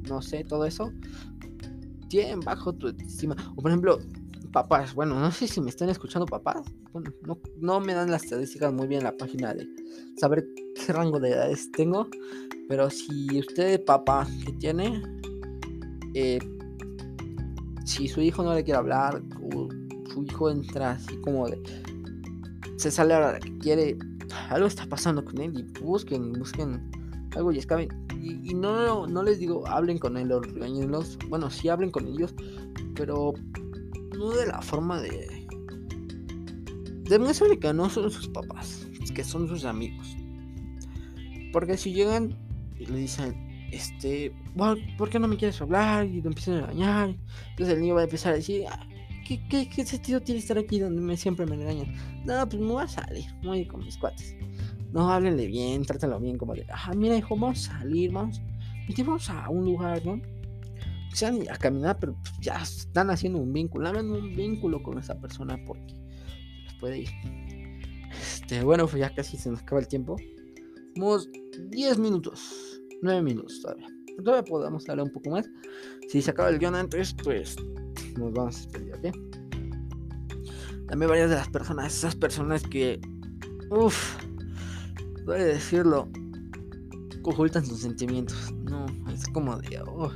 no 0.09 0.21
sé, 0.21 0.43
todo 0.43 0.65
eso, 0.65 0.91
tienen 2.15 2.39
bajo 2.39 2.71
tu 2.73 2.88
estima. 2.88 3.36
O 3.56 3.62
por 3.62 3.69
ejemplo, 3.69 3.99
papás, 4.54 4.95
bueno, 4.95 5.19
no 5.19 5.32
sé 5.32 5.47
si 5.49 5.60
me 5.60 5.69
están 5.69 5.89
escuchando 5.89 6.25
papás, 6.25 6.62
bueno, 6.93 7.12
no, 7.60 7.80
me 7.82 7.93
dan 7.93 8.10
las 8.10 8.23
estadísticas 8.23 8.71
muy 8.71 8.88
bien 8.88 9.04
la 9.04 9.12
página 9.17 9.54
de 9.54 9.67
saber 10.17 10.47
qué 10.75 10.93
rango 10.93 11.19
de 11.19 11.32
edades 11.32 11.69
tengo, 11.73 12.08
pero 12.69 12.89
si 12.89 13.38
usted 13.38 13.84
papá 13.84 14.25
que 14.45 14.54
tiene, 14.54 15.04
eh, 16.13 16.39
si 17.84 18.08
su 18.08 18.21
hijo 18.21 18.43
no 18.43 18.54
le 18.54 18.63
quiere 18.63 18.78
hablar, 18.78 19.21
o 19.51 19.67
su 20.13 20.23
hijo 20.23 20.49
entra 20.49 20.91
así 20.91 21.17
como 21.17 21.49
de, 21.49 21.62
se 22.78 22.91
sale 22.91 23.13
a 23.13 23.34
la 23.34 23.39
que 23.39 23.58
quiere, 23.58 23.97
algo 24.49 24.67
está 24.67 24.86
pasando 24.86 25.25
con 25.25 25.38
él 25.41 25.51
y 25.54 25.82
busquen, 25.82 26.32
busquen 26.32 26.89
algo 27.36 27.51
y 27.51 27.58
escaben. 27.58 28.04
Y, 28.25 28.55
no, 28.55 29.05
no 29.05 29.21
les 29.21 29.38
digo 29.38 29.67
hablen 29.67 29.99
con 29.99 30.17
él 30.17 30.31
o 30.31 30.41
regañenlos, 30.41 31.19
bueno, 31.29 31.51
sí 31.51 31.69
hablen 31.69 31.91
con 31.91 32.07
ellos, 32.07 32.33
pero 32.95 33.33
no 34.17 34.31
de 34.31 34.47
la 34.47 34.61
forma 34.63 34.99
de. 34.99 35.45
Demuestre 37.03 37.59
que 37.59 37.71
no 37.71 37.88
son 37.88 38.09
sus 38.09 38.27
papás, 38.29 38.88
que 39.13 39.23
son 39.23 39.47
sus 39.47 39.63
amigos. 39.63 40.17
Porque 41.53 41.77
si 41.77 41.93
llegan 41.93 42.35
y 42.79 42.88
le 42.88 42.97
dicen, 42.97 43.69
este, 43.71 44.33
¿por 44.97 45.09
qué 45.09 45.19
no 45.19 45.27
me 45.27 45.38
quieres 45.38 45.61
hablar? 45.61 46.07
Y 46.07 46.19
lo 46.21 46.29
empiezan 46.29 46.55
a 46.55 46.59
engañar. 46.61 47.15
Entonces 47.51 47.75
el 47.75 47.81
niño 47.81 47.93
va 47.93 48.01
a 48.01 48.05
empezar 48.05 48.33
a 48.33 48.38
decir, 48.38 48.65
ah, 48.67 48.88
¿qué, 49.27 49.47
qué, 49.47 49.69
qué 49.69 49.85
sentido 49.85 50.19
tiene 50.19 50.39
estar 50.39 50.57
aquí 50.57 50.79
donde 50.79 50.99
me, 50.99 51.15
siempre 51.15 51.45
me 51.45 51.55
engañan? 51.55 51.93
No, 52.25 52.49
pues 52.49 52.59
me 52.59 52.69
voy 52.69 52.83
a 52.83 52.88
salir, 52.88 53.25
voy 53.43 53.59
a 53.59 53.61
ir 53.61 53.67
con 53.67 53.85
mis 53.85 53.97
cuates. 53.97 54.35
No, 54.95 55.12
háblenle 55.12 55.45
bien, 55.45 55.86
trátalo 55.86 56.19
bien, 56.19 56.39
como 56.39 56.55
de, 56.55 56.65
ah, 56.71 56.91
mira, 56.95 57.15
hijo, 57.15 57.36
vamos 57.36 57.69
a 57.69 57.79
salir, 57.79 58.12
vamos. 58.12 58.41
Vamos 58.97 59.29
a 59.29 59.49
un 59.49 59.65
lugar, 59.65 60.05
¿no? 60.05 60.21
sean 61.15 61.39
a 61.49 61.58
caminar, 61.58 61.97
pero 61.99 62.15
ya 62.41 62.62
están 62.62 63.10
haciendo 63.10 63.39
un 63.39 63.53
vínculo, 63.53 63.88
hagan 63.88 64.12
un 64.12 64.36
vínculo 64.36 64.84
con 64.84 64.99
esa 64.99 65.19
persona 65.19 65.58
porque 65.65 65.95
les 66.63 66.73
puede 66.73 66.99
ir. 66.99 67.10
Este, 68.12 68.63
bueno, 68.63 68.86
pues 68.86 68.99
ya 68.99 69.13
casi 69.13 69.38
se 69.38 69.49
nos 69.49 69.62
acaba 69.62 69.79
el 69.79 69.88
tiempo. 69.88 70.17
Tenemos 70.93 71.29
10 71.69 71.99
minutos, 71.99 72.81
9 73.01 73.21
minutos 73.21 73.62
todavía. 73.62 73.88
Todavía 74.17 74.43
podemos 74.43 74.88
hablar 74.89 75.05
un 75.05 75.12
poco 75.12 75.29
más. 75.29 75.49
Si 76.10 76.21
se 76.21 76.31
acaba 76.31 76.49
el 76.49 76.60
guion 76.60 76.75
antes, 76.75 77.15
pues 77.23 77.55
nos 78.17 78.34
vamos 78.34 78.55
a 78.55 78.60
despedir, 78.60 78.93
¿ok? 78.93 80.88
También 80.88 81.10
varias 81.10 81.29
de 81.29 81.36
las 81.38 81.49
personas, 81.49 81.95
esas 81.95 82.15
personas 82.15 82.63
que, 82.63 82.99
uff, 83.71 84.15
a 85.33 85.38
decirlo, 85.38 86.09
ocultan 87.23 87.65
sus 87.65 87.79
sentimientos. 87.79 88.53
No, 88.69 88.85
es 89.11 89.27
como 89.27 89.57
de, 89.57 89.79
oh, 89.81 90.11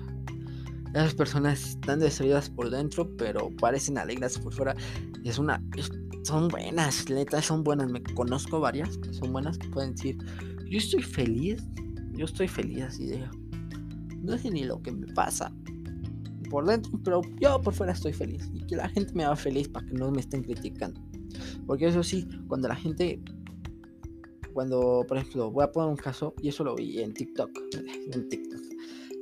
esas 0.94 1.14
personas 1.14 1.70
están 1.70 2.00
destruidas 2.00 2.50
por 2.50 2.70
dentro, 2.70 3.16
pero 3.16 3.52
parecen 3.58 3.98
alegres 3.98 4.40
por 4.40 4.54
fuera. 4.54 4.76
Es 5.24 5.38
una. 5.38 5.64
son 6.24 6.48
buenas, 6.48 7.10
letras 7.10 7.46
son 7.46 7.64
buenas. 7.64 7.90
Me 7.92 8.02
conozco 8.02 8.60
varias 8.60 8.98
que 8.98 9.14
son 9.14 9.32
buenas 9.32 9.58
que 9.58 9.68
pueden 9.70 9.94
decir: 9.94 10.18
Yo 10.68 10.78
estoy 10.78 11.04
feliz. 11.04 11.64
Yo 12.14 12.26
estoy 12.26 12.48
feliz 12.48 12.82
así 12.84 13.06
de. 13.06 13.24
No 14.22 14.38
sé 14.38 14.50
ni 14.50 14.64
lo 14.64 14.82
que 14.82 14.92
me 14.92 15.08
pasa 15.14 15.54
por 16.50 16.66
dentro, 16.66 16.92
pero 17.04 17.22
yo 17.40 17.62
por 17.62 17.74
fuera 17.74 17.94
estoy 17.94 18.14
feliz. 18.14 18.50
Y 18.54 18.66
que 18.66 18.76
la 18.76 18.90
gente 18.90 19.14
me 19.14 19.24
haga 19.24 19.36
feliz 19.36 19.68
para 19.68 19.86
que 19.86 19.94
no 19.94 20.12
me 20.12 20.22
estén 20.22 20.42
criticando. 20.42 21.00
Porque 21.68 21.88
eso 21.88 22.02
sí, 22.02 22.28
cuando 22.48 22.68
la 22.68 22.76
gente. 22.76 23.22
Cuando, 24.54 25.06
por 25.08 25.18
ejemplo, 25.18 25.52
voy 25.52 25.64
a 25.64 25.72
poner 25.72 25.90
un 25.90 25.98
caso, 25.98 26.34
y 26.42 26.50
eso 26.50 26.64
lo 26.64 26.76
vi 26.76 27.00
en 27.00 27.14
TikTok. 27.14 27.52
En 28.12 28.28
TikTok. 28.28 28.60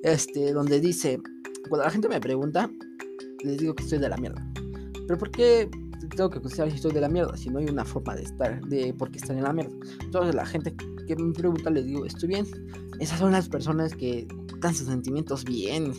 Este, 0.04 0.54
donde 0.54 0.80
dice 0.80 1.20
cuando 1.68 1.86
la 1.86 1.92
gente 1.92 2.10
me 2.10 2.20
pregunta, 2.20 2.70
les 3.44 3.58
digo 3.58 3.76
que 3.76 3.84
estoy 3.84 4.00
de 4.00 4.10
la 4.10 4.18
mierda. 4.18 4.46
Pero 5.06 5.18
¿por 5.18 5.32
qué 5.32 5.70
tengo 6.16 6.30
que 6.30 6.40
considerar 6.40 6.70
si 6.70 6.78
estoy 6.78 6.92
de 6.92 7.02
la 7.02 7.10
mierda? 7.10 7.36
Si 7.38 7.50
no 7.50 7.60
hay 7.60 7.66
una 7.66 7.86
forma 7.86 8.16
de 8.16 8.24
estar, 8.24 8.62
de 8.66 8.94
por 8.94 9.12
qué 9.12 9.18
estar 9.18 9.36
en 9.36 9.44
la 9.44 9.54
mierda. 9.54 9.76
Entonces 10.02 10.36
la 10.36 10.46
gente 10.46 10.76
que 11.08 11.16
me 11.16 11.34
pregunta 11.34 11.70
les 11.70 11.86
digo, 11.86 12.06
estoy 12.06 12.30
bien. 12.30 12.46
Esas 13.00 13.20
son 13.20 13.32
las 13.32 13.48
personas 13.50 13.94
que 13.94 14.28
dan 14.60 14.74
sus 14.74 14.88
sentimientos 14.88 15.44
bien. 15.44 15.94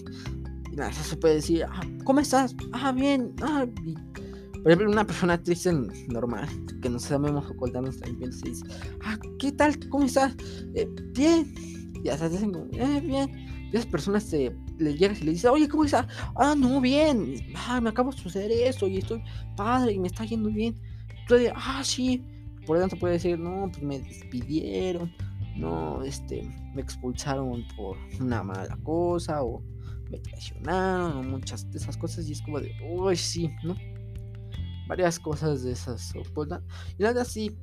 Y 0.72 0.76
nada, 0.76 0.92
se 0.92 1.16
puede 1.16 1.36
decir, 1.36 1.64
ah, 1.64 1.80
¿cómo 2.04 2.20
estás? 2.20 2.54
Ah, 2.72 2.92
bien. 2.92 3.34
Ah, 3.42 3.66
por 4.62 4.72
ejemplo, 4.72 4.90
una 4.90 5.06
persona 5.06 5.42
triste 5.42 5.72
normal, 6.08 6.48
que 6.82 6.90
no 6.90 6.98
sabemos 6.98 7.48
ocultar 7.50 7.82
nuestros 7.82 8.08
sentimientos, 8.08 8.40
y 8.44 8.50
dice, 8.50 8.64
ah, 9.04 9.18
¿qué 9.38 9.52
tal? 9.52 9.78
¿Cómo 9.88 10.04
estás? 10.04 10.34
Eh, 10.74 10.88
bien. 11.12 11.54
Y 12.04 12.08
hasta 12.08 12.28
dicen 12.28 12.52
eh, 12.72 13.00
bien. 13.00 13.48
Y 13.70 13.76
esas 13.76 13.86
personas 13.86 14.24
se 14.24 14.54
le 14.78 14.96
llegas 14.96 15.20
y 15.20 15.24
le 15.24 15.32
dices, 15.32 15.50
oye, 15.50 15.68
¿cómo 15.68 15.84
estás? 15.84 16.06
Ah, 16.36 16.54
no, 16.56 16.80
bien. 16.80 17.34
Ah, 17.54 17.80
me 17.80 17.90
acabo 17.90 18.10
de 18.10 18.18
suceder 18.18 18.50
esto 18.50 18.86
y 18.86 18.98
estoy 18.98 19.22
padre 19.56 19.92
y 19.92 19.98
me 19.98 20.08
está 20.08 20.24
yendo 20.24 20.48
bien. 20.48 20.74
Entonces, 21.22 21.52
ah, 21.54 21.82
sí. 21.84 22.24
Por 22.66 22.76
lo 22.76 22.82
tanto 22.82 22.98
puede 22.98 23.14
decir, 23.14 23.38
no, 23.38 23.68
pues 23.70 23.82
me 23.82 24.00
despidieron. 24.00 25.12
No, 25.56 26.02
este, 26.02 26.48
me 26.74 26.82
expulsaron 26.82 27.64
por 27.76 27.96
una 28.20 28.42
mala 28.42 28.76
cosa 28.84 29.42
o 29.42 29.62
me 30.10 30.18
traicionaron 30.18 31.18
o 31.18 31.22
muchas 31.22 31.70
de 31.70 31.78
esas 31.78 31.96
cosas. 31.96 32.28
Y 32.28 32.32
es 32.32 32.42
como 32.42 32.60
de, 32.60 32.72
uy, 32.90 33.16
sí, 33.16 33.50
¿no? 33.64 33.74
Varias 34.88 35.20
cosas 35.20 35.62
de 35.62 35.72
esas 35.72 36.12
ocultan. 36.16 36.64
Y 36.98 37.02
nada 37.02 37.22
así, 37.22 37.54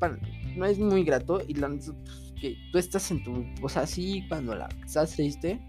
no 0.55 0.65
es 0.65 0.79
muy 0.79 1.03
grato. 1.03 1.41
Y 1.47 1.55
la 1.55 1.67
pues, 1.67 1.91
que 2.39 2.55
tú 2.71 2.77
estás 2.77 3.09
en 3.11 3.23
tu. 3.23 3.45
O 3.61 3.69
sea, 3.69 3.85
sí, 3.85 4.23
cuando 4.29 4.55
la 4.55 4.69
estás 4.85 5.15
triste 5.15 5.59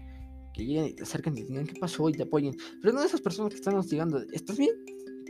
que 0.53 0.65
lleguen 0.65 0.85
y 0.87 0.93
te 0.93 1.03
acerquen 1.03 1.37
y 1.37 1.41
te 1.41 1.47
digan 1.49 1.67
qué 1.67 1.79
pasó 1.79 2.09
y 2.09 2.13
te 2.13 2.23
apoyen. 2.23 2.55
Pero 2.81 2.93
no 2.93 3.03
esas 3.03 3.21
personas 3.21 3.51
que 3.51 3.57
están 3.57 3.75
hostigando, 3.75 4.21
¿estás 4.33 4.57
bien? 4.57 4.71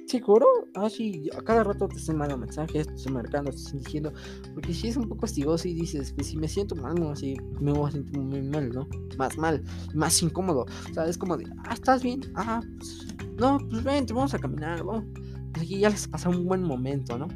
¿Seguro? 0.08 0.46
Ah, 0.74 0.88
a 0.88 1.42
cada 1.42 1.66
rato 1.66 1.90
te 1.90 1.98
están 1.98 2.18
mandando 2.18 2.46
mensajes, 2.46 2.88
te 2.88 2.94
están 2.94 3.14
marcando, 3.14 3.52
te 3.52 3.58
están 3.58 3.80
diciendo. 3.80 4.14
Porque 4.54 4.74
si 4.74 4.88
es 4.88 4.96
un 4.96 5.10
poco 5.10 5.26
hostigoso 5.26 5.68
y 5.68 5.74
dices, 5.74 6.14
pues 6.14 6.28
si 6.28 6.38
me 6.38 6.48
siento 6.48 6.76
mal, 6.76 6.96
no, 6.96 7.10
así 7.10 7.36
me 7.60 7.74
voy 7.74 7.90
a 7.90 7.92
sentir 7.92 8.18
muy 8.18 8.42
mal, 8.42 8.70
¿no? 8.70 8.88
Más 9.18 9.38
mal, 9.38 9.62
más 9.94 10.24
incómodo. 10.24 10.66
O 10.96 11.02
es 11.02 11.18
como 11.18 11.36
de, 11.36 11.46
ah, 11.66 11.74
¿estás 11.74 12.04
bien? 12.04 12.22
Ah, 12.36 12.62
pues, 12.78 13.08
no, 13.38 13.58
pues 13.70 13.84
vente, 13.84 14.14
vamos 14.14 14.34
a 14.34 14.40
caminar. 14.40 14.82
Pues 14.82 15.04
aquí 15.54 15.80
ya 15.80 15.90
les 15.90 16.08
pasa 16.08 16.30
un 16.30 16.46
buen 16.46 16.64
momento, 16.64 17.18
¿no? 17.18 17.28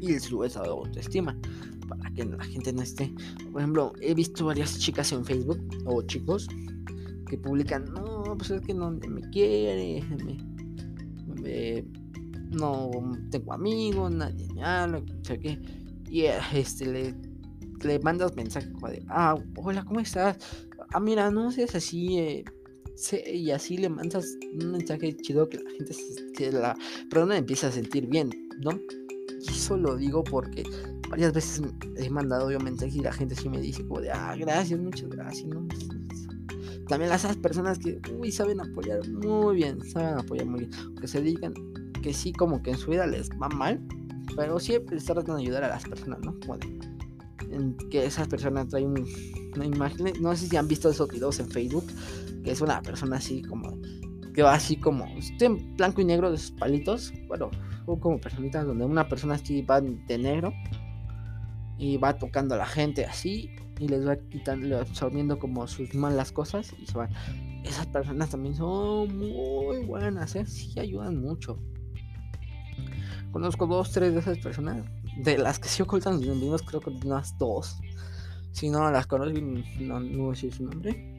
Y 0.00 0.08
les 0.12 0.24
sube 0.24 0.46
esa 0.46 0.60
autoestima 0.60 1.36
para 1.88 2.10
que 2.12 2.24
la 2.24 2.44
gente 2.44 2.72
no 2.72 2.82
esté. 2.82 3.12
Por 3.52 3.60
ejemplo, 3.62 3.92
he 4.00 4.14
visto 4.14 4.46
varias 4.46 4.78
chicas 4.78 5.12
en 5.12 5.24
Facebook 5.24 5.60
o 5.86 6.02
chicos 6.02 6.48
que 7.28 7.36
publican, 7.38 7.84
no, 7.92 8.22
pues 8.36 8.50
es 8.50 8.60
que 8.62 8.74
no 8.74 8.90
me 8.90 9.20
quiere, 9.30 10.02
no 12.50 12.90
tengo 13.30 13.52
amigos, 13.52 14.10
nadie 14.10 14.46
me 14.54 14.64
habla, 14.64 15.02
qué. 15.24 15.60
Y 16.10 16.24
este 16.54 16.86
le, 16.86 17.14
le 17.84 17.98
mandas 18.00 18.34
mensaje 18.34 18.70
como 18.72 18.88
de, 18.88 19.04
ah, 19.08 19.36
hola, 19.56 19.84
¿cómo 19.84 20.00
estás? 20.00 20.38
Ah, 20.92 21.00
mira, 21.00 21.30
no 21.30 21.52
seas 21.52 21.74
así, 21.74 22.18
eh, 22.18 22.44
y 23.26 23.50
así 23.50 23.76
le 23.76 23.88
mandas 23.88 24.36
un 24.52 24.72
mensaje 24.72 25.16
chido 25.16 25.48
que 25.48 25.58
la 25.58 25.70
gente 25.70 25.92
se, 25.92 26.32
que 26.32 26.52
la 26.52 26.76
persona 27.08 27.36
empieza 27.36 27.68
a 27.68 27.72
sentir 27.72 28.06
bien, 28.06 28.30
¿no? 28.60 28.72
Y 29.40 29.50
eso 29.50 29.76
lo 29.76 29.96
digo 29.96 30.24
porque 30.24 30.64
varias 31.08 31.32
veces 31.32 31.62
he 31.96 32.10
mandado 32.10 32.50
yo 32.50 32.58
mensajes 32.58 32.96
y 32.96 33.00
la 33.00 33.12
gente 33.12 33.34
sí 33.34 33.48
me 33.48 33.60
dice 33.60 33.86
como 33.86 34.00
de, 34.00 34.10
ah, 34.10 34.34
gracias, 34.36 34.78
muchas 34.80 35.08
gracias. 35.08 35.48
También 36.88 37.10
las 37.10 37.36
personas 37.36 37.78
que, 37.78 38.00
uy, 38.18 38.32
saben 38.32 38.60
apoyar 38.60 39.06
muy 39.08 39.56
bien, 39.56 39.80
saben 39.84 40.18
apoyar 40.18 40.46
muy 40.46 40.60
bien, 40.60 40.94
que 41.00 41.06
se 41.06 41.20
digan 41.20 41.54
que 42.02 42.14
sí, 42.14 42.32
como 42.32 42.62
que 42.62 42.70
en 42.70 42.78
su 42.78 42.90
vida 42.90 43.06
les 43.06 43.28
va 43.30 43.48
mal, 43.48 43.80
pero 44.34 44.58
siempre 44.58 44.98
tratando 44.98 45.36
de 45.36 45.42
ayudar 45.42 45.64
a 45.64 45.68
las 45.68 45.84
personas, 45.84 46.20
¿no? 46.20 46.38
Como 46.40 46.58
en 47.50 47.76
que 47.90 48.04
esas 48.04 48.28
personas 48.28 48.68
traen 48.68 48.94
una 49.54 49.66
imagen, 49.66 50.12
no 50.20 50.34
sé 50.36 50.48
si 50.48 50.56
han 50.56 50.68
visto 50.68 50.90
esos 50.90 51.08
videos 51.08 51.38
en 51.40 51.48
Facebook, 51.48 51.86
que 52.44 52.50
es 52.50 52.60
una 52.60 52.80
persona 52.82 53.16
así 53.16 53.42
como, 53.42 53.78
que 54.34 54.42
va 54.42 54.54
así 54.54 54.76
como, 54.76 55.06
estoy 55.16 55.46
en 55.46 55.76
blanco 55.76 56.00
y 56.00 56.04
negro 56.04 56.30
de 56.30 56.38
sus 56.38 56.52
palitos, 56.52 57.12
bueno, 57.26 57.50
o 57.86 57.98
como 57.98 58.20
personitas 58.20 58.66
donde 58.66 58.84
una 58.84 59.08
persona 59.08 59.34
así 59.34 59.62
va 59.62 59.80
de 59.80 60.18
negro 60.18 60.52
y 61.78 61.96
va 61.96 62.18
tocando 62.18 62.54
a 62.54 62.58
la 62.58 62.66
gente 62.66 63.04
así 63.04 63.50
y 63.78 63.88
les 63.88 64.06
va 64.06 64.16
quitando, 64.16 64.78
absorbiendo 64.78 65.38
como 65.38 65.66
sus 65.66 65.94
malas 65.94 66.32
cosas 66.32 66.74
y 66.80 66.86
se 66.86 66.98
van. 66.98 67.10
Esas 67.64 67.86
personas 67.86 68.30
también 68.30 68.54
son 68.54 69.16
muy 69.16 69.84
buenas, 69.84 70.34
¿eh? 70.36 70.46
sí 70.46 70.78
ayudan 70.78 71.20
mucho. 71.20 71.58
Conozco 73.30 73.66
dos, 73.66 73.92
tres 73.92 74.14
de 74.14 74.20
esas 74.20 74.38
personas, 74.38 74.84
de 75.18 75.38
las 75.38 75.58
que 75.58 75.68
sí 75.68 75.82
ocultan 75.82 76.18
sus 76.18 76.28
nombres, 76.28 76.62
creo 76.62 76.80
que 76.80 76.90
unas 76.90 77.36
dos. 77.38 77.76
Si 78.52 78.70
no 78.70 78.90
las 78.90 79.06
conozco, 79.06 79.38
no, 79.80 80.00
no 80.00 80.24
voy 80.24 80.36
su 80.36 80.64
nombre 80.64 81.14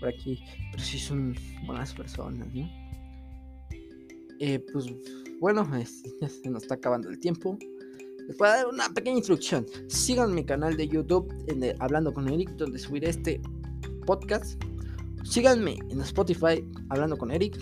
por 0.00 0.08
aquí, 0.08 0.42
pero 0.72 0.82
sí 0.82 0.98
son 0.98 1.36
buenas 1.66 1.92
personas, 1.92 2.48
¿no? 2.52 2.68
Eh, 4.40 4.64
pues 4.72 4.86
bueno, 5.40 5.68
ya 6.20 6.28
se 6.28 6.50
nos 6.50 6.62
está 6.62 6.74
acabando 6.74 7.10
el 7.10 7.20
tiempo. 7.20 7.58
Les 8.26 8.36
voy 8.38 8.48
a 8.48 8.56
dar 8.56 8.66
una 8.68 8.88
pequeña 8.88 9.18
instrucción. 9.18 9.66
Sigan 9.88 10.34
mi 10.34 10.44
canal 10.44 10.76
de 10.76 10.88
YouTube 10.88 11.30
en 11.48 11.74
Hablando 11.80 12.12
con 12.12 12.28
Eric, 12.28 12.50
donde 12.52 12.78
subiré 12.78 13.10
este 13.10 13.40
podcast. 14.06 14.62
Síganme 15.24 15.78
en 15.90 16.00
Spotify 16.00 16.64
Hablando 16.88 17.18
con 17.18 17.30
Eric. 17.30 17.58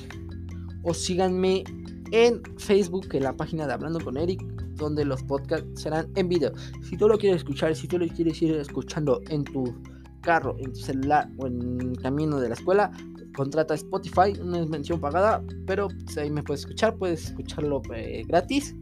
O 0.85 0.95
síganme 0.95 1.65
en 2.13 2.43
Facebook, 2.59 3.09
en 3.13 3.25
la 3.25 3.37
página 3.37 3.67
de 3.67 3.73
Hablando 3.73 4.01
con 4.01 4.17
Eric, 4.17 4.41
donde 4.79 5.05
los 5.05 5.23
podcasts 5.23 5.83
serán 5.83 6.09
en 6.17 6.29
video. 6.29 6.53
Si 6.83 6.97
tú 6.97 7.09
lo 7.09 7.19
quieres 7.19 7.39
escuchar, 7.39 7.75
si 7.75 7.87
tú 7.87 7.99
lo 7.99 8.07
quieres 8.09 8.41
ir 8.41 8.55
escuchando 8.55 9.21
en 9.29 9.45
tu 9.45 9.75
carro, 10.23 10.57
en 10.59 10.73
tu 10.73 10.81
celular 10.81 11.29
o 11.39 11.47
en 11.47 11.95
camino 11.97 12.41
de 12.41 12.49
la 12.49 12.55
escuela, 12.55 12.91
contrata 13.37 13.75
Spotify, 13.75 14.33
no 14.45 14.57
es 14.75 14.91
pagada, 15.01 15.43
pero 15.67 15.89
pues, 15.89 16.19
ahí 16.19 16.31
me 16.31 16.43
puedes 16.43 16.61
escuchar, 16.61 16.97
puedes 16.97 17.27
escucharlo 17.27 17.83
eh, 17.95 18.25
gratis. 18.27 18.75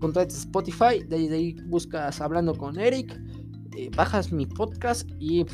Contrata 0.00 0.34
Spotify, 0.34 1.02
de 1.08 1.16
ahí, 1.16 1.56
buscas 1.66 2.20
Hablando 2.20 2.54
con 2.54 2.78
Eric, 2.78 3.18
eh, 3.76 3.90
bajas 3.94 4.32
mi 4.32 4.46
podcast 4.46 5.08
y 5.18 5.44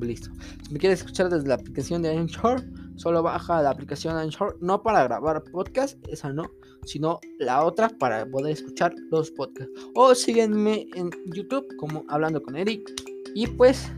listo. 0.00 0.30
Si 0.66 0.72
me 0.72 0.78
quieres 0.78 1.00
escuchar 1.00 1.30
desde 1.30 1.48
la 1.48 1.54
aplicación 1.54 2.02
de 2.02 2.16
Anchor, 2.16 2.62
solo 2.96 3.22
baja 3.22 3.62
la 3.62 3.70
aplicación 3.70 4.16
Anchor, 4.16 4.56
no 4.60 4.82
para 4.82 5.04
grabar 5.04 5.42
podcast, 5.44 5.98
esa 6.08 6.32
no, 6.32 6.50
sino 6.84 7.20
la 7.38 7.64
otra 7.64 7.88
para 7.88 8.26
poder 8.26 8.52
escuchar 8.52 8.94
los 9.10 9.30
podcasts. 9.30 9.72
O 9.94 10.14
sígueme 10.14 10.88
en 10.94 11.10
YouTube 11.26 11.66
como 11.76 12.04
Hablando 12.08 12.42
con 12.42 12.56
Eric 12.56 12.92
y 13.34 13.46
pues 13.46 13.90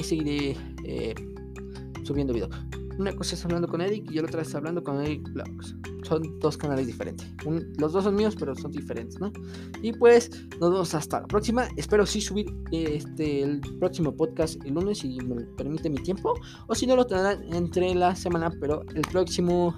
seguiré 0.00 0.56
eh, 0.84 1.14
subiendo 2.02 2.34
videos. 2.34 2.54
Una 2.98 3.14
cosa 3.14 3.34
es 3.34 3.44
hablando 3.44 3.68
con 3.68 3.80
Eric 3.80 4.10
y 4.10 4.14
la 4.14 4.22
otra 4.22 4.42
es 4.42 4.54
hablando 4.54 4.82
con 4.82 5.00
Eric 5.00 5.28
Vlogs. 5.32 5.76
Son 6.04 6.38
dos 6.38 6.56
canales 6.56 6.86
diferentes. 6.86 7.26
los 7.78 7.92
dos 7.92 8.04
son 8.04 8.14
míos, 8.14 8.36
pero 8.38 8.54
son 8.54 8.70
diferentes, 8.70 9.18
¿no? 9.18 9.32
Y 9.82 9.92
pues 9.92 10.30
nos 10.60 10.70
vemos 10.70 10.94
hasta 10.94 11.20
la 11.20 11.26
próxima. 11.26 11.68
Espero 11.76 12.06
sí 12.06 12.20
subir 12.20 12.46
este 12.72 13.42
el 13.42 13.60
próximo 13.78 14.14
podcast 14.14 14.62
el 14.64 14.74
lunes 14.74 14.98
si 14.98 15.18
me 15.20 15.42
permite 15.56 15.90
mi 15.90 16.02
tiempo. 16.02 16.34
O 16.68 16.74
si 16.74 16.86
no 16.86 16.96
lo 16.96 17.06
tendrán 17.06 17.42
entre 17.54 17.94
la 17.94 18.14
semana, 18.14 18.52
pero 18.60 18.82
el 18.94 19.02
próximo 19.02 19.74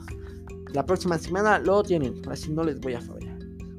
la 0.72 0.84
próxima 0.84 1.16
semana 1.18 1.58
lo 1.58 1.82
tienen. 1.82 2.20
Así 2.28 2.52
no 2.52 2.64
les 2.64 2.80
voy 2.80 2.94
a 2.94 3.00
fallar. 3.00 3.38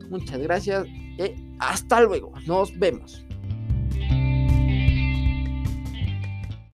Muchas 0.09 0.39
gracias 0.39 0.87
y 0.87 1.33
hasta 1.59 2.01
luego. 2.01 2.31
Nos 2.45 2.77
vemos. 2.79 3.26